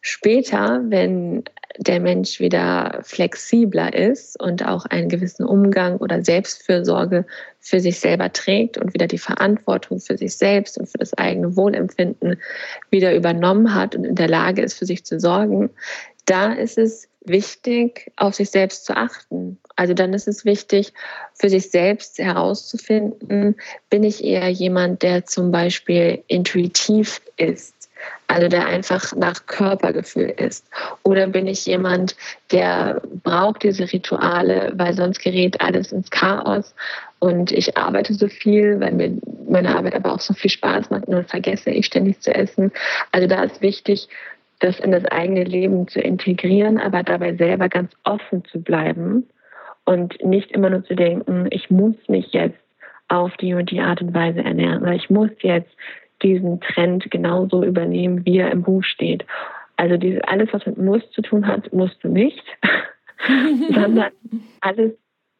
[0.01, 1.43] später, wenn
[1.77, 7.25] der Mensch wieder flexibler ist und auch einen gewissen Umgang oder Selbstfürsorge
[7.59, 11.55] für sich selber trägt und wieder die Verantwortung für sich selbst und für das eigene
[11.55, 12.39] Wohlempfinden
[12.89, 15.69] wieder übernommen hat und in der Lage ist, für sich zu sorgen,
[16.25, 19.57] da ist es wichtig, auf sich selbst zu achten.
[19.75, 20.93] Also dann ist es wichtig,
[21.33, 23.55] für sich selbst herauszufinden,
[23.89, 27.76] bin ich eher jemand, der zum Beispiel intuitiv ist
[28.27, 30.69] also der einfach nach Körpergefühl ist.
[31.03, 32.15] Oder bin ich jemand,
[32.51, 36.75] der braucht diese Rituale, weil sonst gerät alles ins Chaos
[37.19, 39.17] und ich arbeite so viel, weil mir
[39.49, 42.71] meine Arbeit aber auch so viel Spaß macht und vergesse ich ständig zu essen.
[43.11, 44.07] Also da ist wichtig,
[44.59, 49.27] das in das eigene Leben zu integrieren, aber dabei selber ganz offen zu bleiben
[49.85, 52.57] und nicht immer nur zu denken, ich muss mich jetzt
[53.07, 55.71] auf die und die Art und Weise ernähren oder ich muss jetzt
[56.23, 59.25] diesen Trend genauso übernehmen, wie er im Buch steht.
[59.75, 62.43] Also dieses, alles, was mit muss zu tun hat, musst du nicht,
[63.73, 64.11] sondern
[64.61, 64.93] alles,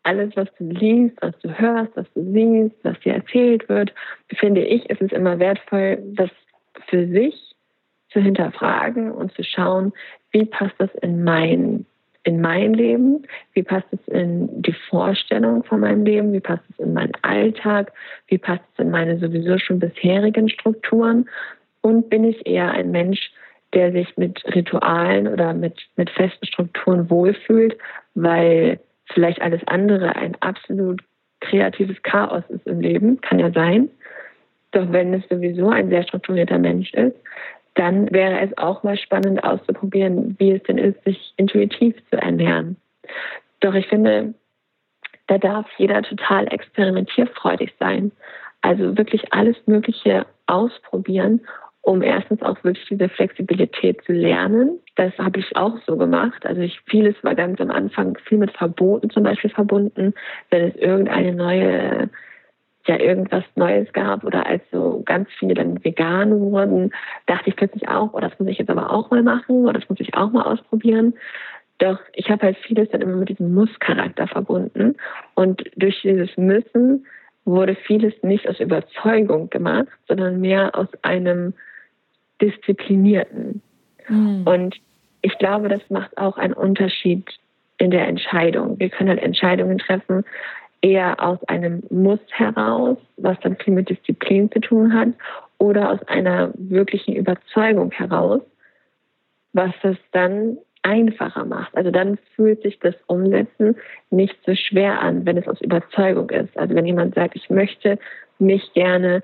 [0.04, 3.94] alles, was du liest, was du hörst, was du siehst, was dir erzählt wird,
[4.36, 6.30] finde ich, ist es immer wertvoll, das
[6.88, 7.56] für sich
[8.10, 9.92] zu hinterfragen und zu schauen,
[10.32, 11.86] wie passt das in mein
[12.28, 13.26] in mein Leben?
[13.54, 16.34] Wie passt es in die Vorstellung von meinem Leben?
[16.34, 17.94] Wie passt es in meinen Alltag?
[18.28, 21.30] Wie passt es in meine sowieso schon bisherigen Strukturen?
[21.82, 23.32] Und bin ich eher ein Mensch,
[23.74, 27.78] der sich mit Ritualen oder mit, mit festen Strukturen wohlfühlt,
[28.13, 28.82] weil
[29.13, 31.02] vielleicht alles andere ein absolut
[31.40, 33.90] kreatives Chaos ist im Leben, kann ja sein.
[34.72, 37.16] Doch wenn es sowieso ein sehr strukturierter Mensch ist,
[37.78, 42.76] dann wäre es auch mal spannend auszuprobieren, wie es denn ist, sich intuitiv zu ernähren.
[43.60, 44.34] Doch ich finde,
[45.28, 48.12] da darf jeder total experimentierfreudig sein.
[48.62, 51.42] Also wirklich alles Mögliche ausprobieren,
[51.82, 54.80] um erstens auch wirklich diese Flexibilität zu lernen.
[54.96, 56.48] Das habe ich auch so gemacht.
[56.48, 60.16] Also ich, vieles war ganz am Anfang viel mit Verboten zum Beispiel verbunden.
[60.50, 62.10] Wenn es irgendeine neue
[62.88, 66.91] ja irgendwas Neues gab oder als so ganz viele dann vegan wurden,
[67.26, 69.89] dachte ich plötzlich auch, oh, das muss ich jetzt aber auch mal machen oder das
[69.89, 71.13] muss ich auch mal ausprobieren.
[71.80, 74.95] Doch ich habe halt vieles dann immer mit diesem Muss-Charakter verbunden.
[75.36, 77.06] Und durch dieses Müssen
[77.45, 81.54] wurde vieles nicht aus Überzeugung gemacht, sondern mehr aus einem
[82.41, 83.62] Disziplinierten.
[84.08, 84.43] Mhm.
[84.45, 84.76] Und
[85.21, 87.26] ich glaube, das macht auch einen Unterschied
[87.78, 88.80] in der Entscheidung.
[88.80, 90.23] Wir können halt Entscheidungen treffen,
[90.82, 95.10] eher aus einem Muss heraus, was dann viel mit Disziplin zu tun hat,
[95.60, 98.42] oder aus einer wirklichen Überzeugung heraus,
[99.54, 101.76] was es dann einfacher macht.
[101.76, 103.76] Also dann fühlt sich das Umsetzen
[104.10, 106.58] nicht so schwer an, wenn es aus Überzeugung ist.
[106.58, 107.98] Also wenn jemand sagt, ich möchte
[108.40, 109.24] mich gerne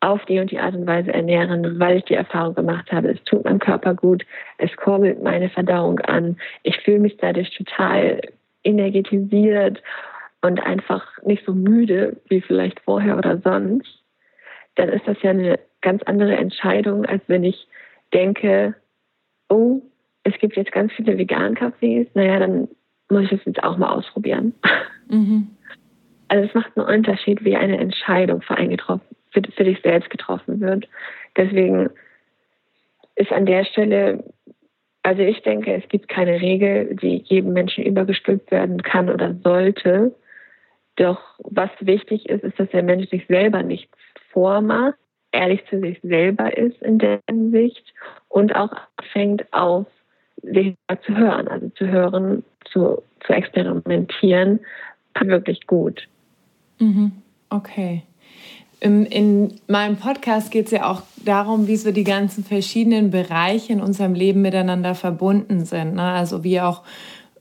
[0.00, 3.22] auf die und die Art und Weise ernähren, weil ich die Erfahrung gemacht habe, es
[3.24, 4.24] tut meinem Körper gut,
[4.58, 8.20] es kurbelt meine Verdauung an, ich fühle mich dadurch total
[8.64, 9.82] energetisiert
[10.44, 14.04] und einfach nicht so müde wie vielleicht vorher oder sonst,
[14.74, 17.66] dann ist das ja eine ganz andere Entscheidung, als wenn ich
[18.12, 18.74] denke,
[19.48, 19.80] oh,
[20.22, 22.68] es gibt jetzt ganz viele Vegan-Cafés, naja, dann
[23.08, 24.52] muss ich das jetzt auch mal ausprobieren.
[25.08, 25.48] Mhm.
[26.28, 30.10] Also es macht einen Unterschied, wie eine Entscheidung für, einen getroffen, für, für dich selbst
[30.10, 30.88] getroffen wird.
[31.36, 31.88] Deswegen
[33.14, 34.24] ist an der Stelle,
[35.02, 40.14] also ich denke, es gibt keine Regel, die jedem Menschen übergestülpt werden kann oder sollte.
[40.96, 43.96] Doch was wichtig ist, ist, dass der Mensch sich selber nichts
[44.30, 44.96] vormacht,
[45.32, 47.92] ehrlich zu sich selber ist in der Hinsicht
[48.28, 49.86] und auch anfängt auf
[50.42, 50.74] sich
[51.06, 54.60] zu hören, also zu hören, zu, zu experimentieren,
[55.20, 56.06] wirklich gut.
[56.78, 57.12] Mhm.
[57.50, 58.02] Okay.
[58.80, 63.72] In, in meinem Podcast geht es ja auch darum, wie so die ganzen verschiedenen Bereiche
[63.72, 65.94] in unserem Leben miteinander verbunden sind.
[65.94, 66.02] Ne?
[66.02, 66.82] Also wie auch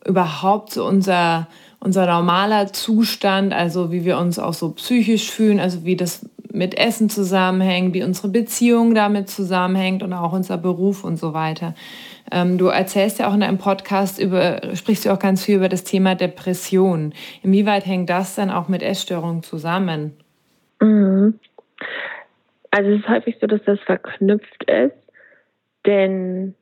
[0.06, 1.48] überhaupt so unser
[1.84, 6.78] unser normaler Zustand, also wie wir uns auch so psychisch fühlen, also wie das mit
[6.78, 11.76] Essen zusammenhängt, wie unsere Beziehung damit zusammenhängt und auch unser Beruf und so weiter.
[12.32, 15.68] Ähm, du erzählst ja auch in deinem Podcast über, sprichst du auch ganz viel über
[15.68, 17.14] das Thema Depression.
[17.42, 20.14] Inwieweit hängt das dann auch mit Essstörungen zusammen?
[20.80, 21.40] Mhm.
[22.72, 24.96] Also es ist häufig so, dass das verknüpft ist,
[25.86, 26.56] denn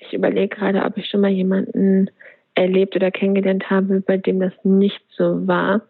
[0.00, 2.10] ich überlege gerade, ob ich schon mal jemanden
[2.54, 5.82] erlebt oder kennengelernt habe, bei dem das nicht so war.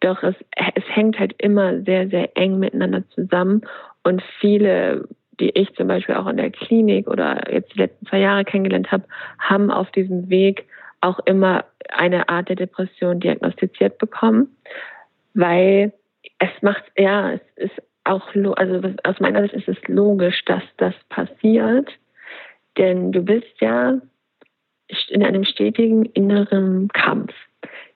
[0.00, 0.34] Doch es,
[0.74, 3.62] es hängt halt immer sehr, sehr eng miteinander zusammen.
[4.02, 5.08] Und viele,
[5.40, 8.92] die ich zum Beispiel auch in der Klinik oder jetzt die letzten zwei Jahre kennengelernt
[8.92, 9.04] habe,
[9.38, 10.66] haben auf diesem Weg
[11.00, 14.48] auch immer eine Art der Depression diagnostiziert bekommen,
[15.34, 15.92] weil
[16.38, 20.94] es macht, ja, es ist auch, also aus meiner Sicht ist es logisch, dass das
[21.08, 21.88] passiert,
[22.76, 24.00] denn du bist ja
[25.08, 27.32] in einem stetigen inneren Kampf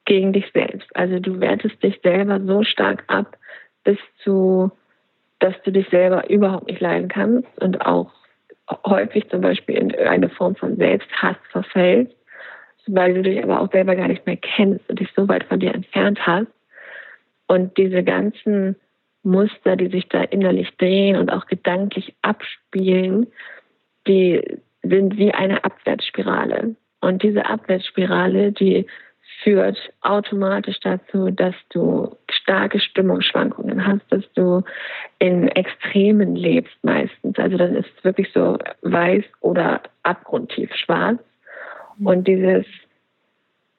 [0.04, 0.88] gegen dich selbst.
[0.94, 3.36] Also du wertest dich selber so stark ab,
[3.84, 4.70] bis zu,
[5.38, 8.10] dass du dich selber überhaupt nicht leiden kannst und auch
[8.86, 12.14] häufig zum Beispiel in eine Form von Selbsthass verfällst,
[12.86, 15.60] weil du dich aber auch selber gar nicht mehr kennst und dich so weit von
[15.60, 16.48] dir entfernt hast.
[17.46, 18.76] Und diese ganzen
[19.22, 23.26] Muster, die sich da innerlich drehen und auch gedanklich abspielen,
[24.06, 24.42] die
[24.82, 26.76] sind wie eine Abwärtsspirale.
[27.00, 28.86] Und diese Abwärtsspirale, die
[29.42, 34.62] führt automatisch dazu, dass du starke Stimmungsschwankungen hast, dass du
[35.18, 37.38] in Extremen lebst meistens.
[37.38, 41.20] Also dann ist es wirklich so weiß oder abgrundtief schwarz.
[41.98, 42.06] Mhm.
[42.06, 42.66] Und dieses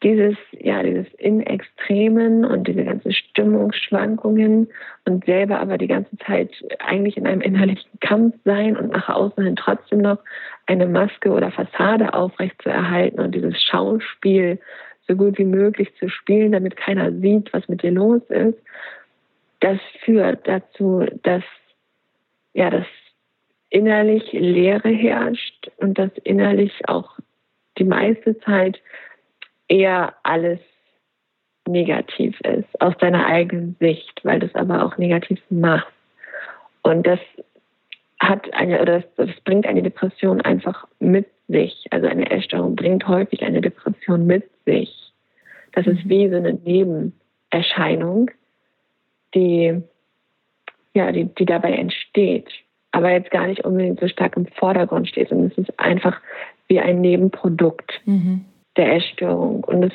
[0.04, 4.70] dieses, ja, dieses in Extremen und diese ganzen Stimmungsschwankungen
[5.06, 9.44] und selber aber die ganze Zeit eigentlich in einem innerlichen Kampf sein und nach außen
[9.44, 10.20] hin trotzdem noch
[10.68, 14.60] eine Maske oder Fassade aufrecht zu erhalten und dieses Schauspiel
[15.08, 18.60] so gut wie möglich zu spielen, damit keiner sieht, was mit dir los ist,
[19.60, 21.44] das führt dazu, dass,
[22.54, 22.86] ja, dass
[23.70, 27.18] innerlich Leere herrscht und dass innerlich auch
[27.78, 28.80] die meiste Zeit
[29.70, 30.60] eher alles
[31.68, 35.94] negativ ist aus deiner eigenen Sicht, weil das aber auch negativ macht.
[36.82, 37.20] Und das
[38.20, 41.86] hat eine oder das, das bringt eine Depression einfach mit sich.
[41.92, 44.92] Also eine Essstörung bringt häufig eine Depression mit sich.
[45.74, 48.32] Das ist wie so eine Nebenerscheinung,
[49.36, 49.82] die
[50.96, 52.50] ja, die, die dabei entsteht,
[52.92, 56.20] aber jetzt gar nicht unbedingt so stark im Vordergrund steht, sondern es ist einfach
[56.68, 58.02] wie ein Nebenprodukt.
[58.06, 58.46] Mhm
[58.78, 59.64] der Essstörung.
[59.64, 59.94] Und es,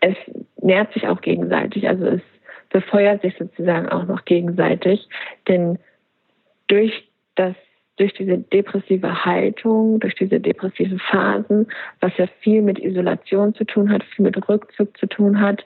[0.00, 0.16] es
[0.60, 1.88] nährt sich auch gegenseitig.
[1.88, 2.22] Also es
[2.70, 5.08] befeuert sich sozusagen auch noch gegenseitig.
[5.48, 5.78] Denn
[6.68, 7.54] durch das
[7.96, 11.66] durch diese depressive Haltung, durch diese depressive Phasen,
[12.00, 15.64] was ja viel mit Isolation zu tun hat, viel mit Rückzug zu tun hat,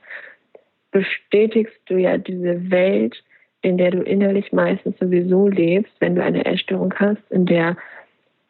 [0.92, 3.22] bestätigst du ja diese Welt,
[3.62, 7.76] in der du innerlich meistens sowieso lebst, wenn du eine Essstörung hast, in der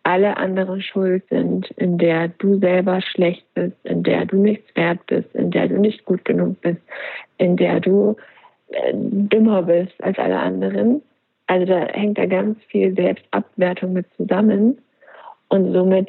[0.03, 5.05] alle anderen schuld sind, in der du selber schlecht bist, in der du nichts wert
[5.07, 6.81] bist, in der du nicht gut genug bist,
[7.39, 8.17] in der du
[8.69, 11.03] äh, dümmer bist als alle anderen.
[11.47, 14.79] Also da hängt da ganz viel Selbstabwertung mit zusammen
[15.49, 16.09] und somit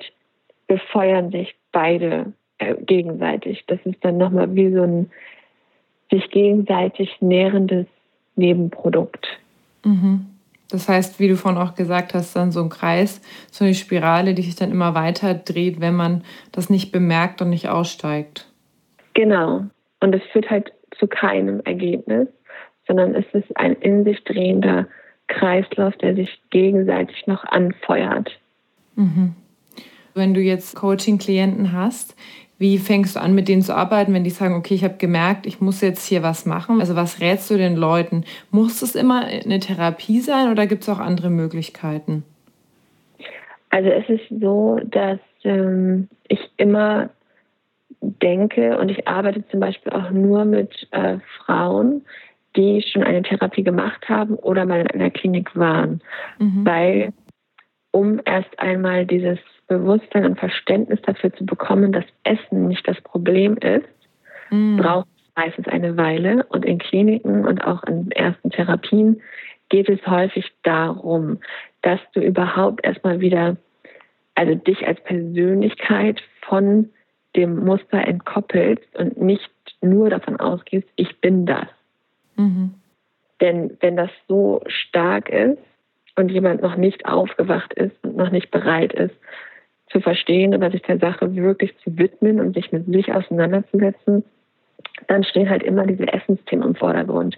[0.68, 3.64] befeuern sich beide äh, gegenseitig.
[3.68, 5.12] Das ist dann nochmal wie so ein
[6.12, 7.88] sich gegenseitig nährendes
[8.36, 9.28] Nebenprodukt.
[9.84, 10.31] Mhm.
[10.72, 14.34] Das heißt, wie du vorhin auch gesagt hast, dann so ein Kreis, so eine Spirale,
[14.34, 18.48] die sich dann immer weiter dreht, wenn man das nicht bemerkt und nicht aussteigt.
[19.14, 19.66] Genau.
[20.00, 22.28] Und es führt halt zu keinem Ergebnis,
[22.88, 24.88] sondern es ist ein in sich drehender
[25.28, 28.32] Kreislauf, der sich gegenseitig noch anfeuert.
[28.96, 29.36] Mhm.
[30.14, 32.16] Wenn du jetzt Coaching-Klienten hast,
[32.62, 35.48] wie fängst du an, mit denen zu arbeiten, wenn die sagen, okay, ich habe gemerkt,
[35.48, 36.80] ich muss jetzt hier was machen?
[36.80, 38.24] Also was rätst du den Leuten?
[38.52, 42.24] Muss es immer eine Therapie sein oder gibt es auch andere Möglichkeiten?
[43.72, 47.10] Also es ist so, dass ähm, ich immer
[48.00, 52.06] denke und ich arbeite zum Beispiel auch nur mit äh, Frauen,
[52.56, 56.00] die schon eine Therapie gemacht haben oder mal in einer Klinik waren,
[56.38, 56.64] mhm.
[56.64, 57.14] weil
[57.90, 59.40] um erst einmal dieses
[59.72, 63.88] Bewusstsein und Verständnis dafür zu bekommen, dass Essen nicht das Problem ist,
[64.50, 64.78] mm.
[64.78, 66.46] braucht es meistens eine Weile.
[66.50, 69.22] Und in Kliniken und auch in ersten Therapien
[69.70, 71.40] geht es häufig darum,
[71.82, 73.56] dass du überhaupt erstmal wieder,
[74.36, 76.90] also dich als Persönlichkeit von
[77.38, 81.68] dem Muster entkoppelst und nicht nur davon ausgehst, ich bin das.
[82.36, 82.74] Mhm.
[83.40, 85.60] Denn wenn das so stark ist
[86.18, 89.16] und jemand noch nicht aufgewacht ist und noch nicht bereit ist,
[89.92, 94.24] zu verstehen oder sich der Sache wirklich zu widmen und sich mit sich auseinanderzusetzen,
[95.08, 97.38] dann stehen halt immer diese Essensthemen im Vordergrund.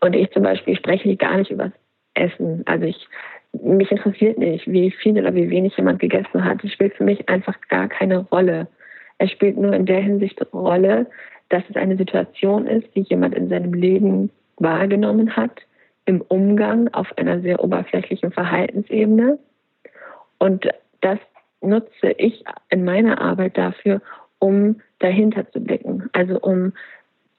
[0.00, 1.72] Und ich zum Beispiel spreche gar nicht über
[2.14, 2.62] Essen.
[2.66, 3.08] Also ich,
[3.52, 6.62] mich interessiert nicht, wie viel oder wie wenig jemand gegessen hat.
[6.64, 8.68] Es spielt für mich einfach gar keine Rolle.
[9.18, 11.06] Es spielt nur in der Hinsicht Rolle,
[11.48, 15.60] dass es eine Situation ist, die jemand in seinem Leben wahrgenommen hat,
[16.06, 19.38] im Umgang auf einer sehr oberflächlichen Verhaltensebene.
[20.38, 20.68] Und
[21.00, 21.18] das
[21.62, 24.00] nutze ich in meiner Arbeit dafür,
[24.38, 26.72] um dahinter zu blicken, also um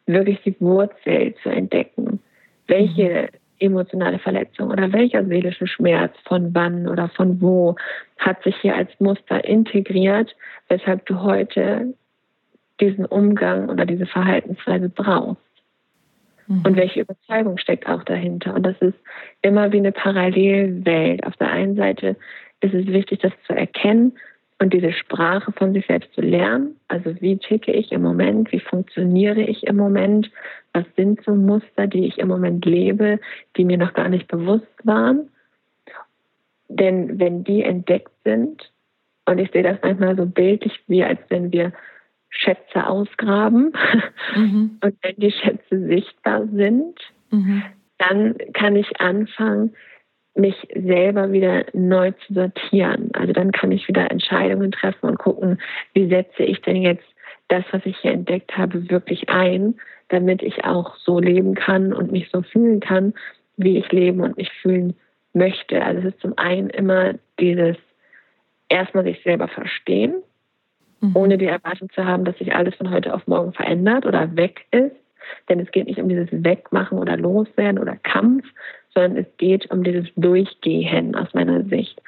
[0.06, 2.20] wirklich die Wurzel zu entdecken.
[2.68, 3.38] Welche mhm.
[3.60, 7.76] emotionale Verletzung oder welcher seelische Schmerz von wann oder von wo
[8.18, 10.36] hat sich hier als Muster integriert,
[10.70, 11.94] weshalb du heute
[12.80, 15.42] diesen Umgang oder diese Verhaltensweise brauchst.
[16.48, 16.64] Mhm.
[16.66, 18.54] Und welche Überzeugung steckt auch dahinter?
[18.54, 18.98] Und das ist
[19.42, 21.26] immer wie eine Parallelwelt.
[21.26, 22.16] Auf der einen Seite
[22.64, 24.14] ist es wichtig, das zu erkennen
[24.60, 26.80] und diese Sprache von sich selbst zu lernen.
[26.88, 30.32] Also wie ticke ich im Moment, wie funktioniere ich im Moment,
[30.72, 33.20] was sind so Muster, die ich im Moment lebe,
[33.58, 35.30] die mir noch gar nicht bewusst waren.
[36.70, 38.72] Denn wenn die entdeckt sind,
[39.26, 41.74] und ich sehe das manchmal so bildlich, wie als wenn wir
[42.30, 43.74] Schätze ausgraben,
[44.36, 44.80] mhm.
[44.84, 47.00] und wenn die Schätze sichtbar sind,
[47.32, 47.64] mhm.
[47.98, 49.76] dann kann ich anfangen,
[50.36, 53.12] mich selber wieder neu zu sortieren.
[53.14, 55.60] Also dann kann ich wieder Entscheidungen treffen und gucken,
[55.94, 57.06] wie setze ich denn jetzt
[57.50, 59.76] das, was ich hier entdeckt habe, wirklich ein,
[60.10, 63.14] damit ich auch so leben kann und mich so fühlen kann,
[63.58, 64.96] wie ich leben und mich fühlen
[65.34, 65.84] möchte.
[65.84, 67.78] Also es ist zum einen immer dieses
[68.70, 70.16] erstmal sich selber verstehen,
[71.02, 71.16] mhm.
[71.16, 74.66] ohne die Erwartung zu haben, dass sich alles von heute auf morgen verändert oder weg
[74.72, 74.96] ist.
[75.48, 78.46] Denn es geht nicht um dieses Wegmachen oder Loswerden oder Kampf,
[78.94, 82.02] sondern es geht um dieses Durchgehen aus meiner Sicht.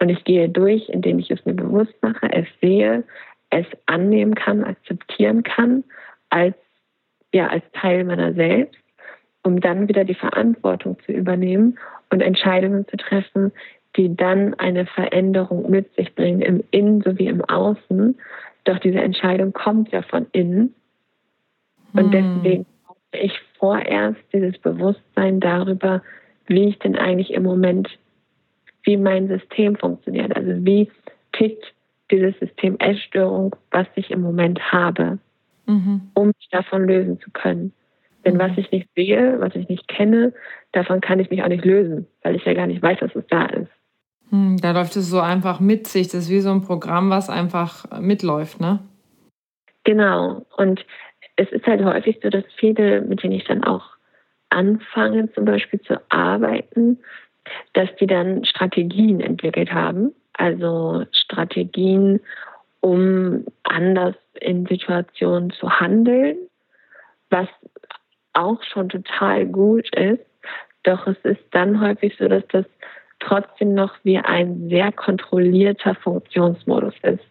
[0.00, 3.04] Und ich gehe durch, indem ich es mir bewusst mache, es sehe,
[3.50, 5.84] es annehmen kann, akzeptieren kann,
[6.30, 6.54] als,
[7.32, 8.80] ja, als Teil meiner selbst,
[9.42, 11.78] um dann wieder die Verantwortung zu übernehmen
[12.10, 13.52] und Entscheidungen zu treffen,
[13.96, 18.18] die dann eine Veränderung mit sich bringen, im Innen sowie im Außen.
[18.64, 20.74] Doch diese Entscheidung kommt ja von innen.
[21.92, 22.40] Und hm.
[22.42, 26.02] deswegen brauche ich vorerst dieses Bewusstsein darüber,
[26.50, 27.88] wie ich denn eigentlich im Moment,
[28.82, 30.34] wie mein System funktioniert.
[30.36, 30.90] Also wie
[31.32, 31.64] tickt
[32.10, 35.18] dieses System Essstörung, was ich im Moment habe,
[35.66, 36.10] mhm.
[36.14, 37.72] um mich davon lösen zu können.
[38.24, 38.40] Denn mhm.
[38.40, 40.32] was ich nicht sehe, was ich nicht kenne,
[40.72, 43.26] davon kann ich mich auch nicht lösen, weil ich ja gar nicht weiß, dass es
[43.28, 43.70] da ist.
[44.30, 46.08] Hm, da läuft es so einfach mit sich.
[46.08, 48.80] Das ist wie so ein Programm, was einfach mitläuft, ne?
[49.84, 50.44] Genau.
[50.56, 50.84] Und
[51.36, 53.99] es ist halt häufig so, dass viele, mit denen ich dann auch
[54.50, 56.98] anfangen, zum Beispiel zu arbeiten,
[57.72, 60.12] dass die dann Strategien entwickelt haben.
[60.34, 62.20] Also Strategien,
[62.80, 66.36] um anders in Situationen zu handeln,
[67.30, 67.48] was
[68.32, 70.24] auch schon total gut ist.
[70.82, 72.64] Doch es ist dann häufig so, dass das
[73.18, 77.24] trotzdem noch wie ein sehr kontrollierter Funktionsmodus ist.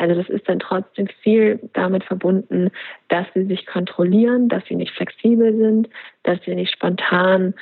[0.00, 2.70] Also das ist dann trotzdem viel damit verbunden,
[3.08, 5.90] dass sie sich kontrollieren, dass sie nicht flexibel sind,
[6.22, 7.52] dass sie nicht spontan,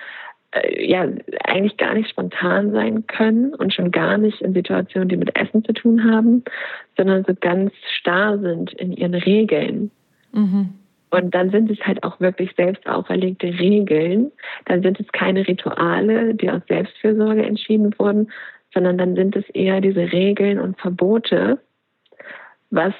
[0.52, 1.08] äh, ja,
[1.42, 5.64] eigentlich gar nicht spontan sein können und schon gar nicht in Situationen, die mit Essen
[5.64, 6.44] zu tun haben,
[6.96, 9.90] sondern so ganz starr sind in ihren Regeln.
[10.30, 10.74] Mhm.
[11.10, 14.30] Und dann sind es halt auch wirklich selbst auferlegte Regeln.
[14.66, 18.30] Dann sind es keine Rituale, die aus Selbstfürsorge entschieden wurden,
[18.72, 21.58] sondern dann sind es eher diese Regeln und Verbote,
[22.70, 22.94] was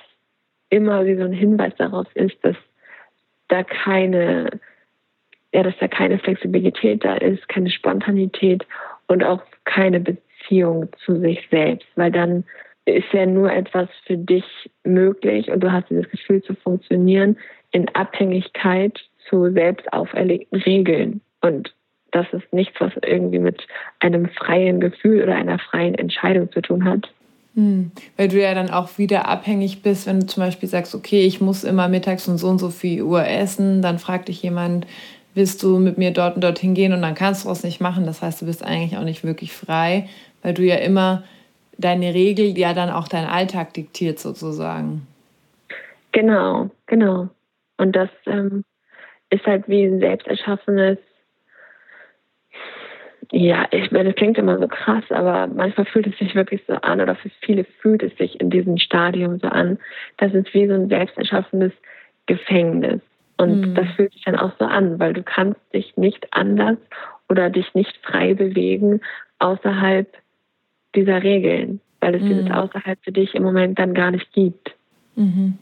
[0.70, 2.56] immer wie so ein Hinweis darauf ist, dass
[3.48, 4.60] da keine,
[5.52, 8.66] ja, dass da keine Flexibilität da ist, keine Spontanität
[9.06, 12.44] und auch keine Beziehung zu sich selbst, weil dann
[12.84, 14.44] ist ja nur etwas für dich
[14.84, 17.36] möglich und du hast dieses Gefühl zu funktionieren,
[17.70, 18.98] in Abhängigkeit
[19.28, 21.20] zu selbst auferlegten Regeln.
[21.42, 21.74] Und
[22.12, 23.66] das ist nichts, was irgendwie mit
[24.00, 27.12] einem freien Gefühl oder einer freien Entscheidung zu tun hat.
[27.58, 27.90] Hm.
[28.16, 31.40] Weil du ja dann auch wieder abhängig bist, wenn du zum Beispiel sagst, okay, ich
[31.40, 34.86] muss immer mittags um so und so viel Uhr essen, dann fragt dich jemand,
[35.34, 38.06] willst du mit mir dort und dorthin gehen und dann kannst du es nicht machen.
[38.06, 40.08] Das heißt, du bist eigentlich auch nicht wirklich frei,
[40.40, 41.24] weil du ja immer
[41.78, 45.08] deine Regel ja dann auch deinen Alltag diktiert sozusagen.
[46.12, 47.28] Genau, genau.
[47.76, 48.64] Und das ähm,
[49.30, 50.98] ist halt wie ein selbst erschaffenes,
[53.30, 56.74] ja, ich meine, das klingt immer so krass, aber manchmal fühlt es sich wirklich so
[56.74, 59.78] an oder für viele fühlt es sich in diesem Stadium so an,
[60.16, 61.72] dass es wie so ein selbst erschaffenes
[62.26, 63.00] Gefängnis.
[63.36, 63.74] Und mhm.
[63.74, 66.78] das fühlt sich dann auch so an, weil du kannst dich nicht anders
[67.28, 69.00] oder dich nicht frei bewegen
[69.38, 70.10] außerhalb
[70.94, 72.28] dieser Regeln, weil es mhm.
[72.28, 74.74] dieses außerhalb für dich im Moment dann gar nicht gibt.
[75.16, 75.58] Mhm.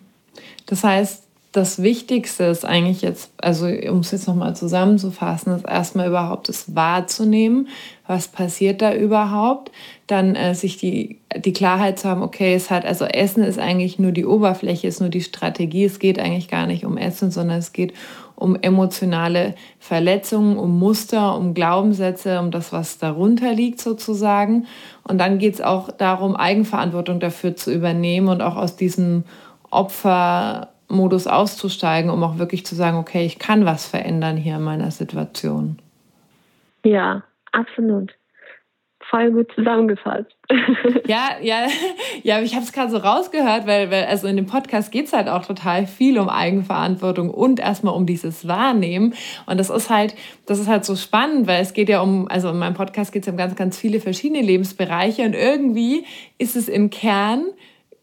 [0.67, 1.26] Das heißt,
[1.57, 6.75] das Wichtigste ist eigentlich jetzt, also um es jetzt nochmal zusammenzufassen, ist erstmal überhaupt das
[6.75, 7.69] wahrzunehmen,
[8.07, 9.73] was passiert da überhaupt,
[10.07, 13.99] dann äh, sich die, die Klarheit zu haben, okay, es hat, also Essen ist eigentlich
[13.99, 17.57] nur die Oberfläche, ist nur die Strategie, es geht eigentlich gar nicht um Essen, sondern
[17.57, 17.95] es geht
[18.35, 24.67] um emotionale Verletzungen, um Muster, um Glaubenssätze, um das, was darunter liegt sozusagen.
[25.05, 29.25] Und dann geht es auch darum, Eigenverantwortung dafür zu übernehmen und auch aus diesem
[29.71, 34.63] Opfer Modus auszusteigen, um auch wirklich zu sagen, okay, ich kann was verändern hier in
[34.63, 35.79] meiner Situation.
[36.85, 37.23] Ja,
[37.53, 38.15] absolut.
[39.11, 40.33] Voll gut zusammengefasst.
[41.07, 41.67] ja, ja,
[42.25, 45.13] ja, ich habe es gerade so rausgehört, weil, weil also in dem Podcast geht es
[45.13, 49.15] halt auch total viel um Eigenverantwortung und erstmal um dieses Wahrnehmen.
[49.47, 50.15] Und das ist halt,
[50.47, 53.23] das ist halt so spannend, weil es geht ja um, also in meinem Podcast geht
[53.23, 56.05] es um ganz, ganz viele verschiedene Lebensbereiche und irgendwie
[56.39, 57.45] ist es im Kern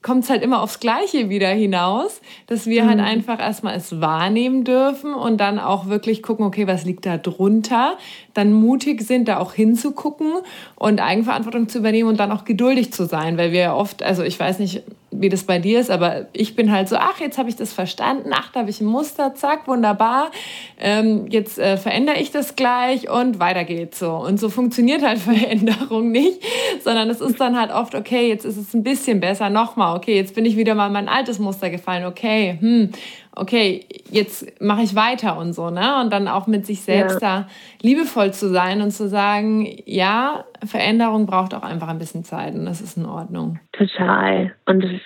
[0.03, 3.03] kommt es halt immer aufs Gleiche wieder hinaus, dass wir halt mhm.
[3.03, 7.17] halt einfach erstmal es wahrnehmen dürfen und dann auch wirklich gucken, okay, was liegt da
[7.17, 7.97] drunter,
[8.33, 10.33] dann mutig sind, da auch hinzugucken
[10.75, 14.23] und Eigenverantwortung zu übernehmen und dann auch geduldig zu sein, weil wir ja oft, also
[14.23, 14.83] ich weiß nicht,
[15.19, 17.73] wie das bei dir ist, aber ich bin halt so, ach, jetzt habe ich das
[17.73, 20.31] verstanden, ach, da habe ich ein Muster, zack, wunderbar,
[20.79, 24.11] ähm, jetzt äh, verändere ich das gleich und weiter geht's so.
[24.11, 26.41] Und so funktioniert halt Veränderung nicht,
[26.83, 30.15] sondern es ist dann halt oft, okay, jetzt ist es ein bisschen besser, nochmal, okay,
[30.15, 32.89] jetzt bin ich wieder mal in mein altes Muster gefallen, okay, hm,
[33.35, 36.01] okay, jetzt mache ich weiter und so, ne?
[36.01, 37.41] Und dann auch mit sich selbst ja.
[37.41, 37.47] da
[37.81, 42.65] liebevoll zu sein und zu sagen, ja, Veränderung braucht auch einfach ein bisschen Zeit und
[42.65, 43.59] das ist in Ordnung.
[43.71, 44.53] Total.
[44.65, 45.05] Und das ist,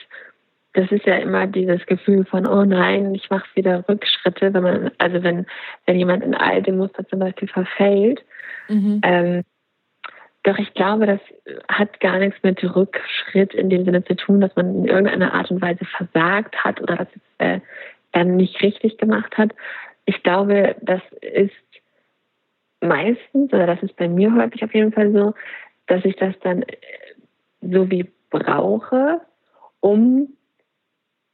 [0.73, 4.91] das ist ja immer dieses Gefühl von, oh nein, ich mache wieder Rückschritte, wenn man,
[4.97, 5.45] also wenn,
[5.85, 8.23] wenn jemand in alte Muster zum Beispiel verfällt.
[8.67, 9.01] Mhm.
[9.03, 9.43] Ähm,
[10.43, 11.19] doch ich glaube, das
[11.67, 15.51] hat gar nichts mit Rückschritt in dem Sinne zu tun, dass man in irgendeiner Art
[15.51, 17.59] und Weise versagt hat oder dass es äh,
[18.17, 19.53] dann nicht richtig gemacht hat.
[20.05, 21.51] Ich glaube, das ist
[22.81, 25.33] meistens, oder das ist bei mir häufig auf jeden Fall so,
[25.85, 26.77] dass ich das dann äh,
[27.61, 29.21] so wie brauche,
[29.79, 30.29] um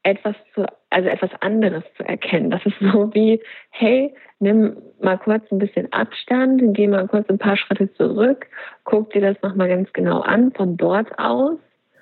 [0.03, 2.51] etwas zu, also etwas anderes zu erkennen.
[2.51, 7.37] Das ist so wie, hey, nimm mal kurz ein bisschen Abstand, geh mal kurz ein
[7.37, 8.47] paar Schritte zurück,
[8.83, 11.57] guck dir das nochmal ganz genau an von dort aus,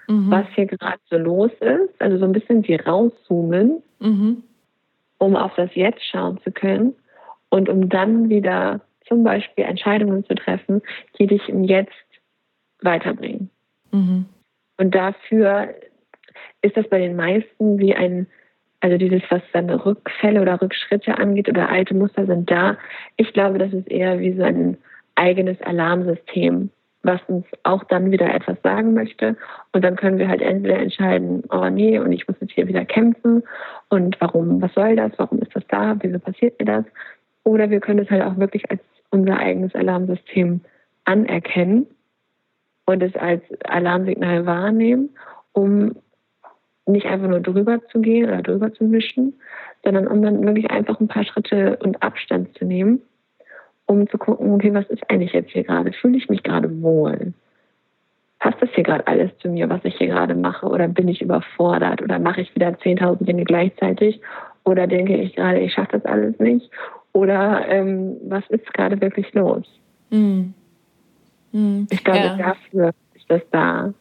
[0.08, 0.32] mhm.
[0.32, 2.02] was hier gerade so los ist.
[2.02, 3.84] Also so ein bisschen wie rauszoomen.
[4.00, 4.44] Mhm
[5.22, 6.96] um auf das Jetzt schauen zu können
[7.50, 10.82] und um dann wieder zum Beispiel Entscheidungen zu treffen,
[11.20, 11.94] die dich im Jetzt
[12.82, 13.52] weiterbringen.
[13.92, 14.26] Mhm.
[14.78, 15.76] Und dafür
[16.64, 18.26] ist das bei den meisten wie ein,
[18.80, 22.78] also dieses, was dann Rückfälle oder Rückschritte angeht oder alte Muster sind da.
[23.18, 24.76] Ich glaube, das ist eher wie so ein
[25.14, 26.72] eigenes Alarmsystem,
[27.04, 29.36] was uns auch dann wieder etwas sagen möchte.
[29.72, 32.86] Und dann können wir halt entweder entscheiden, oh nee, und ich muss jetzt hier wieder
[32.86, 33.44] kämpfen.
[33.90, 35.12] Und warum, was soll das?
[35.18, 35.96] Warum ist das da?
[36.00, 36.86] Wieso passiert mir das?
[37.44, 40.62] Oder wir können es halt auch wirklich als unser eigenes Alarmsystem
[41.06, 41.88] anerkennen
[42.86, 45.10] und es als Alarmsignal wahrnehmen,
[45.54, 45.96] um
[46.86, 49.40] nicht einfach nur drüber zu gehen oder drüber zu wischen,
[49.84, 53.02] sondern um dann wirklich einfach ein paar Schritte und Abstand zu nehmen
[53.92, 55.92] um zu gucken, okay, was ist eigentlich jetzt hier gerade?
[55.94, 57.34] Fühle ich mich gerade wohl?
[58.40, 60.66] Passt das hier gerade alles zu mir, was ich hier gerade mache?
[60.66, 62.02] Oder bin ich überfordert?
[62.02, 64.22] Oder mache ich wieder 10.000 Dinge gleichzeitig?
[64.64, 66.70] Oder denke ich gerade, ich schaffe das alles nicht?
[67.14, 69.68] Oder ähm, was ist gerade wirklich los?
[70.10, 70.54] Mm.
[71.52, 71.88] Mm.
[71.92, 72.38] Ich glaube, ja.
[72.38, 73.94] dafür ist das da.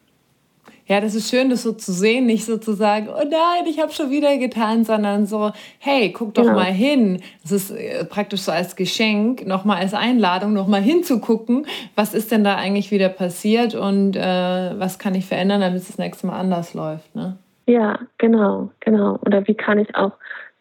[0.91, 3.80] Ja, das ist schön, das so zu sehen, nicht so zu sagen, oh nein, ich
[3.80, 6.53] habe schon wieder getan, sondern so, hey, guck doch ja.
[6.53, 7.20] mal hin.
[7.43, 11.64] Das ist äh, praktisch so als Geschenk, nochmal als Einladung, nochmal hinzugucken,
[11.95, 15.86] was ist denn da eigentlich wieder passiert und äh, was kann ich verändern, damit es
[15.86, 17.14] das nächste Mal anders läuft.
[17.14, 17.36] Ne?
[17.66, 19.20] Ja, genau, genau.
[19.24, 20.14] Oder wie kann ich auch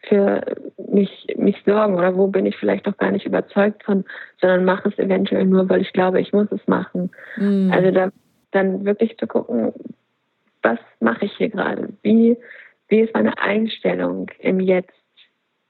[0.08, 0.42] für
[0.92, 4.04] mich, mich sorgen oder wo bin ich vielleicht noch gar nicht überzeugt von,
[4.40, 7.10] sondern mache es eventuell nur, weil ich glaube, ich muss es machen.
[7.36, 7.72] Mm.
[7.72, 8.10] Also da
[8.52, 9.72] dann wirklich zu gucken,
[10.62, 11.90] was mache ich hier gerade?
[12.02, 12.36] Wie,
[12.88, 14.92] wie ist meine Einstellung im Jetzt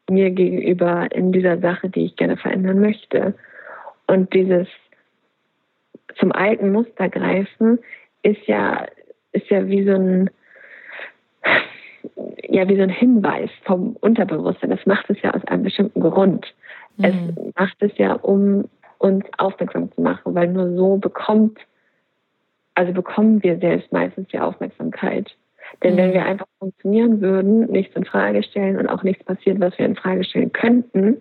[0.08, 3.34] mir gegenüber in dieser Sache, die ich gerne verändern möchte?
[4.06, 4.68] Und dieses
[6.18, 7.78] zum alten Muster greifen
[8.22, 8.86] ist ja,
[9.32, 10.30] ist ja wie so ein,
[12.48, 14.70] ja, wie so ein Hinweis vom Unterbewusstsein.
[14.70, 16.52] Das macht es ja aus einem bestimmten Grund.
[16.96, 17.04] Mhm.
[17.04, 18.68] Es macht es ja, um
[18.98, 21.58] uns aufmerksam zu machen, weil nur so bekommt
[22.80, 25.36] also bekommen wir selbst meistens die Aufmerksamkeit.
[25.82, 25.98] Denn mhm.
[25.98, 29.84] wenn wir einfach funktionieren würden, nichts in Frage stellen und auch nichts passiert, was wir
[29.84, 31.20] in Frage stellen könnten,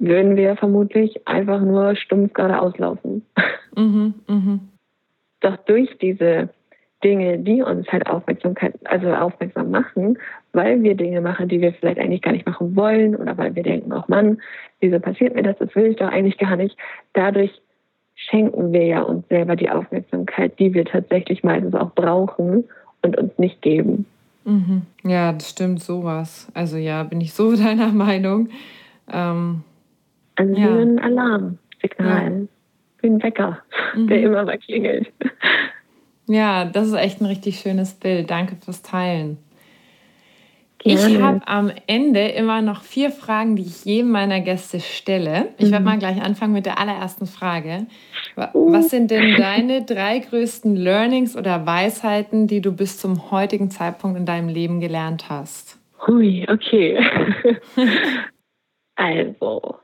[0.00, 3.24] würden wir vermutlich einfach nur stumpf geradeaus laufen.
[3.76, 4.58] Mhm, mh.
[5.38, 6.48] Doch durch diese
[7.04, 10.18] Dinge, die uns halt Aufmerksamkeit, also aufmerksam machen,
[10.52, 13.62] weil wir Dinge machen, die wir vielleicht eigentlich gar nicht machen wollen oder weil wir
[13.62, 14.40] denken, oh Mann,
[14.80, 16.76] wieso passiert mir das, das will ich doch eigentlich gar nicht.
[17.12, 17.52] Dadurch
[18.28, 22.64] schenken wir ja uns selber die Aufmerksamkeit, die wir tatsächlich meistens auch brauchen
[23.02, 24.06] und uns nicht geben.
[24.44, 24.82] Mhm.
[25.04, 26.50] Ja, das stimmt sowas.
[26.54, 28.48] Also ja, bin ich so deiner Meinung.
[29.10, 29.62] Ähm,
[30.36, 30.78] also ja.
[30.78, 32.46] wie ein Alarmsignal, ja.
[33.00, 33.58] wie ein Wecker,
[33.94, 34.08] mhm.
[34.08, 35.10] der immer mal klingelt.
[36.26, 38.30] Ja, das ist echt ein richtig schönes Bild.
[38.30, 39.38] Danke fürs Teilen.
[40.84, 45.48] Ich habe am Ende immer noch vier Fragen, die ich jedem meiner Gäste stelle.
[45.58, 45.84] Ich werde mhm.
[45.84, 47.86] mal gleich anfangen mit der allerersten Frage.
[48.54, 48.72] Uh.
[48.72, 54.16] Was sind denn deine drei größten Learnings oder Weisheiten, die du bis zum heutigen Zeitpunkt
[54.16, 55.80] in deinem Leben gelernt hast?
[56.06, 56.98] Hui, okay.
[58.94, 59.76] also,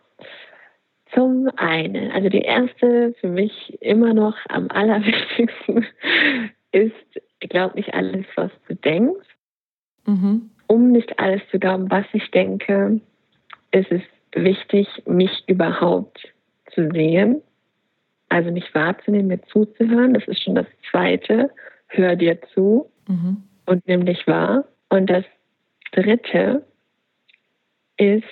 [1.12, 5.86] zum einen, also die erste für mich immer noch am allerwichtigsten
[6.72, 6.94] ist,
[7.40, 9.26] glaub nicht alles, was du denkst
[10.06, 10.50] Mhm.
[10.66, 13.00] Um nicht alles zu glauben, was ich denke,
[13.70, 14.02] ist es
[14.34, 16.32] wichtig, mich überhaupt
[16.72, 17.42] zu sehen,
[18.28, 20.14] also mich wahrzunehmen, mir zuzuhören.
[20.14, 21.50] Das ist schon das Zweite.
[21.88, 23.44] Hör dir zu mhm.
[23.66, 24.64] und nimm dich wahr.
[24.88, 25.24] Und das
[25.92, 26.64] Dritte
[27.96, 28.24] ist,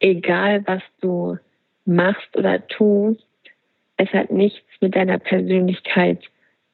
[0.00, 1.38] egal was du
[1.86, 3.26] machst oder tust,
[3.96, 6.22] es hat nichts mit deiner Persönlichkeit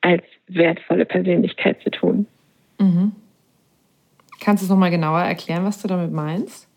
[0.00, 2.26] als wertvolle Persönlichkeit zu tun.
[2.80, 3.12] Mhm.
[4.40, 6.68] Kannst du es nochmal genauer erklären, was du damit meinst?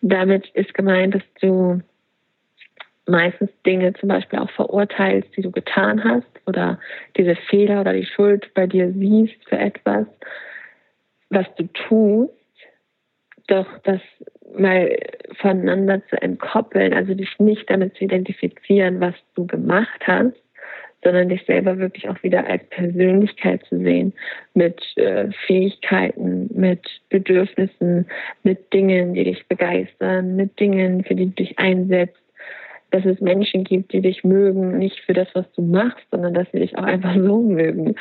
[0.00, 1.80] Damit ist gemeint, dass du
[3.06, 6.78] meistens Dinge zum Beispiel auch verurteilst, die du getan hast oder
[7.16, 10.06] diese Fehler oder die Schuld bei dir siehst für etwas,
[11.30, 12.32] was du tust,
[13.46, 14.00] doch das
[14.56, 14.96] mal
[15.40, 20.36] voneinander zu entkoppeln, also dich nicht damit zu identifizieren, was du gemacht hast,
[21.02, 24.12] sondern dich selber wirklich auch wieder als Persönlichkeit zu sehen,
[24.54, 28.06] mit äh, Fähigkeiten, mit Bedürfnissen,
[28.42, 32.16] mit Dingen, die dich begeistern, mit Dingen, für die du dich einsetzt,
[32.90, 36.46] dass es Menschen gibt, die dich mögen, nicht für das, was du machst, sondern dass
[36.52, 37.94] sie dich auch einfach so mögen,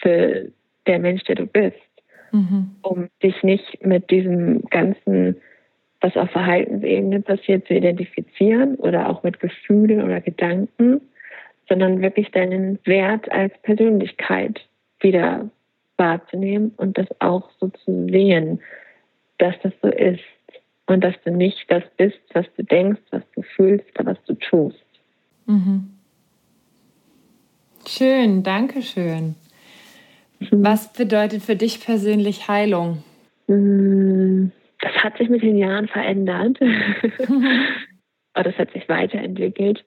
[0.00, 0.48] für
[0.86, 1.76] der Mensch, der du bist.
[2.32, 2.70] Mhm.
[2.82, 5.36] Um dich nicht mit diesem ganzen,
[6.00, 11.00] was auf Verhaltensebene passiert, zu identifizieren oder auch mit Gefühlen oder Gedanken,
[11.68, 14.60] sondern wirklich deinen Wert als Persönlichkeit
[15.00, 15.50] wieder
[15.96, 18.60] wahrzunehmen und das auch so zu sehen,
[19.38, 20.20] dass das so ist
[20.86, 24.34] und dass du nicht das bist, was du denkst, was du fühlst oder was du
[24.34, 24.84] tust.
[25.46, 25.90] Mhm.
[27.86, 29.36] Schön, danke schön.
[30.40, 30.64] Mhm.
[30.64, 33.02] Was bedeutet für dich persönlich Heilung?
[33.46, 34.48] Mm,
[34.80, 36.58] das hat sich mit den Jahren verändert.
[38.34, 39.84] Aber das hat sich weiterentwickelt.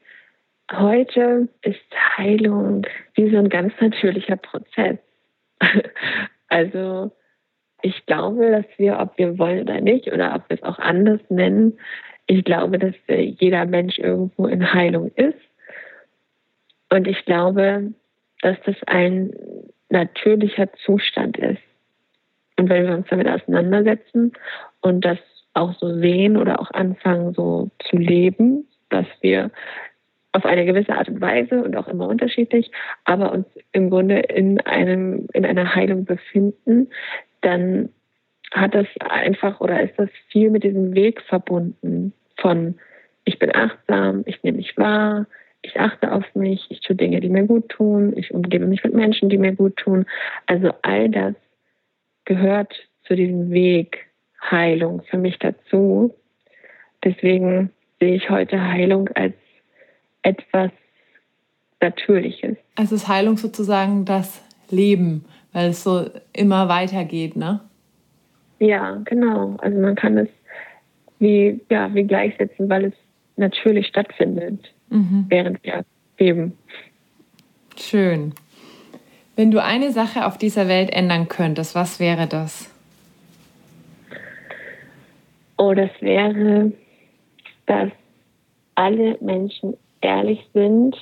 [0.71, 1.79] Heute ist
[2.17, 4.97] Heilung wie so ein ganz natürlicher Prozess.
[6.51, 7.11] Also
[7.83, 11.19] ich glaube, dass wir, ob wir wollen oder nicht, oder ob wir es auch anders
[11.29, 11.77] nennen,
[12.25, 15.37] ich glaube, dass jeder Mensch irgendwo in Heilung ist.
[16.89, 17.93] Und ich glaube,
[18.41, 19.31] dass das ein
[19.89, 21.61] natürlicher Zustand ist.
[22.57, 24.33] Und wenn wir uns damit auseinandersetzen
[24.81, 25.19] und das
[25.53, 29.51] auch so sehen oder auch anfangen so zu leben, dass wir
[30.39, 32.71] auf eine gewisse Art und Weise und auch immer unterschiedlich,
[33.03, 36.89] aber uns im Grunde in einem in einer Heilung befinden,
[37.41, 37.89] dann
[38.51, 42.75] hat das einfach oder ist das viel mit diesem Weg verbunden von
[43.25, 45.27] ich bin achtsam, ich nehme mich wahr,
[45.61, 48.93] ich achte auf mich, ich tue Dinge, die mir gut tun, ich umgebe mich mit
[48.93, 50.05] Menschen, die mir gut tun.
[50.45, 51.35] Also all das
[52.23, 52.73] gehört
[53.03, 54.07] zu diesem Weg
[54.49, 56.15] Heilung für mich dazu.
[57.03, 59.35] Deswegen sehe ich heute Heilung als
[60.23, 60.71] etwas
[61.81, 62.57] Natürliches.
[62.75, 67.61] Also ist Heilung sozusagen das Leben, weil es so immer weitergeht, ne?
[68.59, 69.55] Ja, genau.
[69.59, 70.29] Also man kann es
[71.19, 72.93] wie, ja, wie gleichsetzen, weil es
[73.37, 75.25] natürlich stattfindet, mhm.
[75.29, 75.85] während wir
[76.17, 76.57] leben.
[77.77, 78.33] Schön.
[79.35, 82.69] Wenn du eine Sache auf dieser Welt ändern könntest, was wäre das?
[85.57, 86.73] Oh, das wäre,
[87.65, 87.89] dass
[88.75, 90.95] alle Menschen ehrlich sind,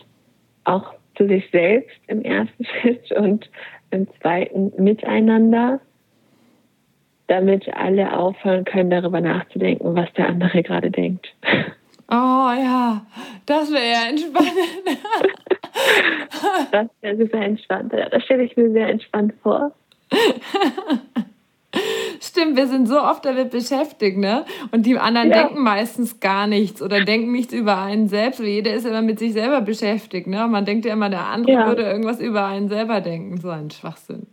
[0.64, 3.50] auch zu sich selbst im ersten Schritt und
[3.92, 5.80] im zweiten miteinander,
[7.28, 11.28] damit alle aufhören können, darüber nachzudenken, was der andere gerade denkt.
[12.10, 13.06] Oh ja,
[13.46, 15.02] das wäre ja entspannend.
[16.72, 17.92] das wäre super entspannt.
[17.92, 19.74] Das stelle ich mir sehr entspannt vor.
[22.22, 24.46] Stimmt, wir sind so oft damit beschäftigt, ne?
[24.72, 25.44] Und die anderen ja.
[25.44, 28.40] denken meistens gar nichts oder denken nichts über einen selbst.
[28.40, 30.48] Jeder ist immer mit sich selber beschäftigt, ne?
[30.48, 31.68] Man denkt ja immer, der andere ja.
[31.68, 33.38] würde irgendwas über einen selber denken.
[33.38, 34.28] So ein Schwachsinn.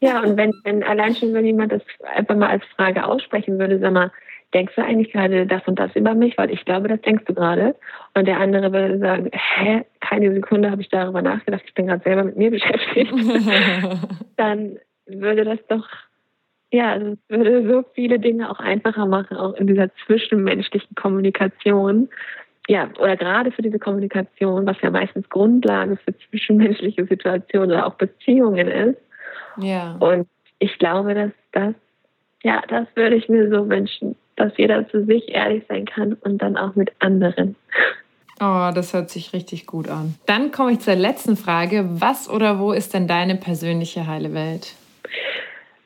[0.00, 1.82] Ja, und wenn, wenn allein schon, wenn jemand das
[2.16, 4.10] einfach mal als Frage aussprechen würde, sag mal,
[4.52, 6.36] denkst du eigentlich gerade das und das über mich?
[6.36, 7.76] Weil ich glaube, das denkst du gerade.
[8.14, 12.02] Und der andere würde sagen, hä, keine Sekunde habe ich darüber nachgedacht, ich bin gerade
[12.02, 13.12] selber mit mir beschäftigt.
[14.36, 15.86] Dann würde das doch
[16.72, 22.08] ja, also es würde so viele Dinge auch einfacher machen, auch in dieser zwischenmenschlichen Kommunikation.
[22.66, 27.94] Ja, oder gerade für diese Kommunikation, was ja meistens Grundlage für zwischenmenschliche Situationen oder auch
[27.94, 28.98] Beziehungen ist.
[29.58, 29.96] Ja.
[30.00, 30.26] Und
[30.60, 31.74] ich glaube, dass das,
[32.42, 36.38] ja, das würde ich mir so wünschen, dass jeder zu sich ehrlich sein kann und
[36.38, 37.54] dann auch mit anderen.
[38.40, 40.14] Oh, das hört sich richtig gut an.
[40.24, 41.84] Dann komme ich zur letzten Frage.
[42.00, 44.74] Was oder wo ist denn deine persönliche heile Welt?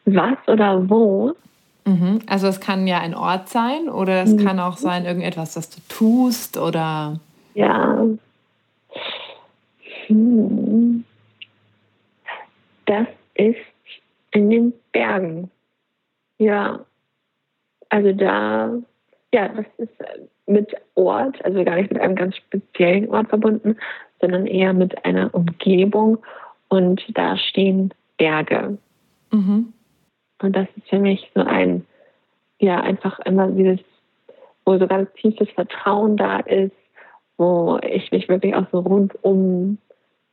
[0.07, 1.35] Was oder wo.
[1.85, 2.21] Mhm.
[2.27, 4.45] Also es kann ja ein Ort sein oder es mhm.
[4.45, 7.21] kann auch sein irgendetwas, das du tust oder.
[7.55, 8.05] Ja.
[10.07, 11.05] Hm.
[12.87, 13.57] Das ist
[14.33, 15.51] In den Bergen.
[16.39, 16.81] Ja.
[17.89, 18.73] Also da,
[19.33, 19.93] ja, das ist
[20.47, 23.77] mit Ort, also gar nicht mit einem ganz speziellen Ort verbunden,
[24.21, 26.19] sondern eher mit einer Umgebung.
[26.69, 28.79] Und da stehen Berge.
[29.31, 29.73] Mhm.
[30.41, 31.87] Und das ist für mich so ein,
[32.59, 33.81] ja, einfach immer dieses,
[34.65, 36.75] wo so ganz tiefes Vertrauen da ist,
[37.37, 39.79] wo ich mich wirklich auch so rundum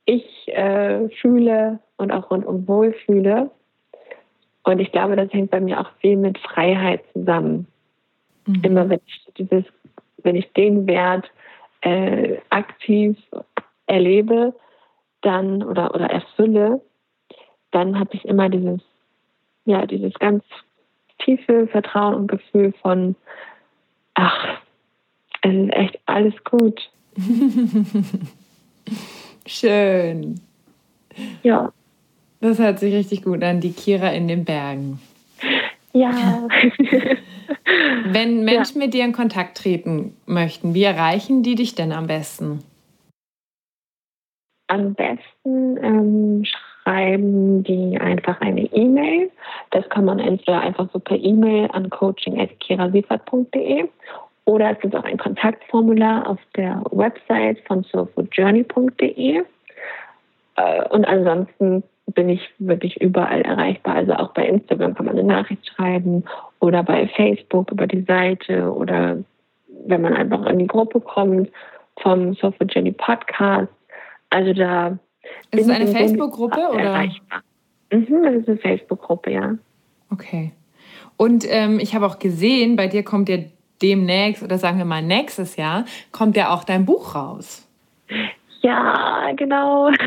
[0.06, 3.51] ich äh, fühle und auch rundum wohl fühle.
[4.64, 7.68] Und ich glaube, das hängt bei mir auch viel mit Freiheit zusammen.
[8.45, 8.62] Mhm.
[8.64, 9.64] Immer wenn ich dieses,
[10.18, 11.30] wenn ich den Wert
[11.82, 13.18] äh, aktiv
[13.88, 14.54] erlebe,
[15.22, 16.82] dann oder oder erfülle,
[17.72, 18.82] dann habe ich immer dieses,
[19.66, 20.43] ja, dieses ganz
[21.20, 23.16] tiefe Vertrauen und Gefühl von,
[24.14, 24.59] ach,
[25.41, 26.89] es ist echt alles gut.
[29.45, 30.39] Schön.
[31.43, 31.72] Ja.
[32.39, 34.99] Das hört sich richtig gut an, die Kira in den Bergen.
[35.93, 36.47] Ja.
[38.05, 38.86] Wenn Menschen ja.
[38.86, 42.59] mit dir in Kontakt treten möchten, wie erreichen die dich denn am besten?
[44.68, 49.30] Am besten ähm, schreiben die einfach eine E-Mail.
[49.72, 53.88] Das kann man entweder einfach so per E-Mail an coaching.kirasiefert.de
[54.45, 59.43] oder es gibt auch ein Kontaktformular auf der Website von soulfoodjourney.de.
[60.55, 63.95] Äh, und ansonsten bin ich wirklich überall erreichbar.
[63.95, 66.24] Also auch bei Instagram kann man eine Nachricht schreiben
[66.59, 69.18] oder bei Facebook über die Seite oder
[69.86, 71.49] wenn man einfach in die Gruppe kommt
[72.01, 73.72] vom Soul for Journey Podcast.
[74.34, 74.98] Also da.
[75.52, 76.82] Ist es eine Facebook-Gruppe oder?
[76.82, 77.44] Erreichbar.
[77.92, 79.56] Mhm, das ist eine Facebook-Gruppe, ja.
[80.10, 80.52] Okay.
[81.18, 83.38] Und ähm, ich habe auch gesehen, bei dir kommt ja
[83.82, 87.70] demnächst oder sagen wir mal nächstes Jahr kommt ja auch dein Buch raus.
[88.62, 89.92] Ja, genau.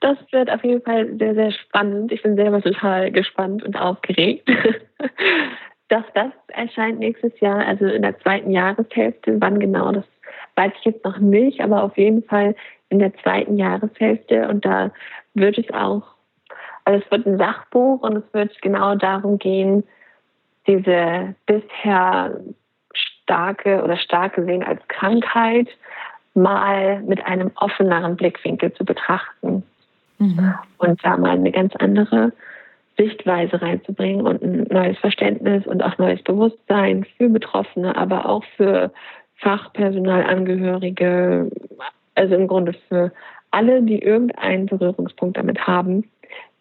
[0.00, 2.12] Das wird auf jeden Fall sehr, sehr spannend.
[2.12, 4.48] Ich bin selber total gespannt und aufgeregt.
[5.88, 9.40] Dass das erscheint nächstes Jahr, also in der zweiten Jahreshälfte.
[9.40, 10.04] Wann genau, das
[10.54, 12.54] weiß ich jetzt noch nicht, aber auf jeden Fall
[12.90, 14.48] in der zweiten Jahreshälfte.
[14.48, 14.90] Und da
[15.34, 16.02] wird es auch,
[16.84, 19.84] also es wird ein Sachbuch und es wird genau darum gehen,
[20.66, 22.40] diese bisher
[22.92, 25.68] starke oder stark gesehen als Krankheit
[26.34, 29.64] mal mit einem offeneren Blickwinkel zu betrachten
[30.18, 30.54] mhm.
[30.78, 32.32] und da mal eine ganz andere
[32.96, 38.92] Sichtweise reinzubringen und ein neues Verständnis und auch neues Bewusstsein für Betroffene, aber auch für
[39.36, 41.50] Fachpersonalangehörige,
[42.18, 43.12] also im Grunde für
[43.50, 46.04] alle, die irgendeinen Berührungspunkt damit haben,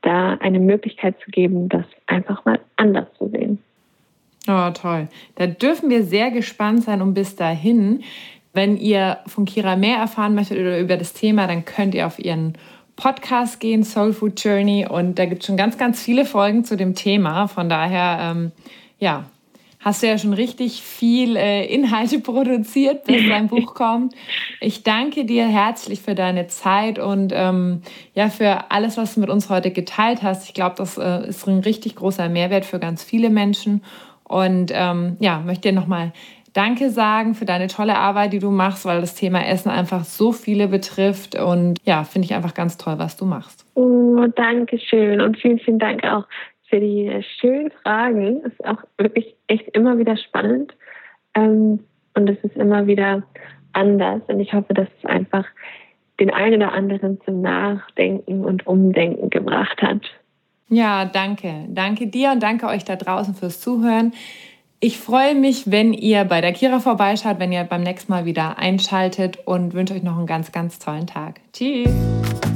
[0.01, 3.59] da eine Möglichkeit zu geben, das einfach mal anders zu sehen.
[4.47, 5.09] Oh, toll.
[5.35, 8.03] Da dürfen wir sehr gespannt sein und bis dahin,
[8.53, 12.17] wenn ihr von Kira mehr erfahren möchtet oder über das Thema, dann könnt ihr auf
[12.17, 12.53] ihren
[12.95, 14.87] Podcast gehen, Soul Food Journey.
[14.89, 17.47] Und da gibt es schon ganz, ganz viele Folgen zu dem Thema.
[17.47, 18.51] Von daher, ähm,
[18.99, 19.25] ja,
[19.79, 24.13] hast du ja schon richtig viel äh, Inhalte produziert, bis dein Buch kommt.
[24.59, 27.81] Ich danke dir herzlich für deine Zeit und ähm,
[28.13, 30.47] ja, für alles, was du mit uns heute geteilt hast.
[30.47, 33.83] Ich glaube, das äh, ist ein richtig großer Mehrwert für ganz viele Menschen.
[34.23, 36.11] Und ähm, ja, möchte dir nochmal
[36.57, 40.31] Danke sagen für deine tolle Arbeit, die du machst, weil das Thema Essen einfach so
[40.31, 41.35] viele betrifft.
[41.35, 43.63] Und ja, finde ich einfach ganz toll, was du machst.
[43.75, 46.25] Oh, danke schön und vielen, vielen Dank auch
[46.69, 48.41] für die schönen Fragen.
[48.43, 50.73] Ist auch wirklich echt immer wieder spannend.
[51.33, 51.79] Ähm,
[52.13, 53.23] und es ist immer wieder
[53.73, 54.21] anders.
[54.27, 55.45] Und ich hoffe, dass es einfach
[56.19, 60.01] den einen oder anderen zum Nachdenken und Umdenken gebracht hat.
[60.69, 61.65] Ja, danke.
[61.69, 64.13] Danke dir und danke euch da draußen fürs Zuhören.
[64.79, 68.59] Ich freue mich, wenn ihr bei der Kira vorbeischaut, wenn ihr beim nächsten Mal wieder
[68.59, 71.39] einschaltet und wünsche euch noch einen ganz, ganz tollen Tag.
[71.53, 71.91] Tschüss.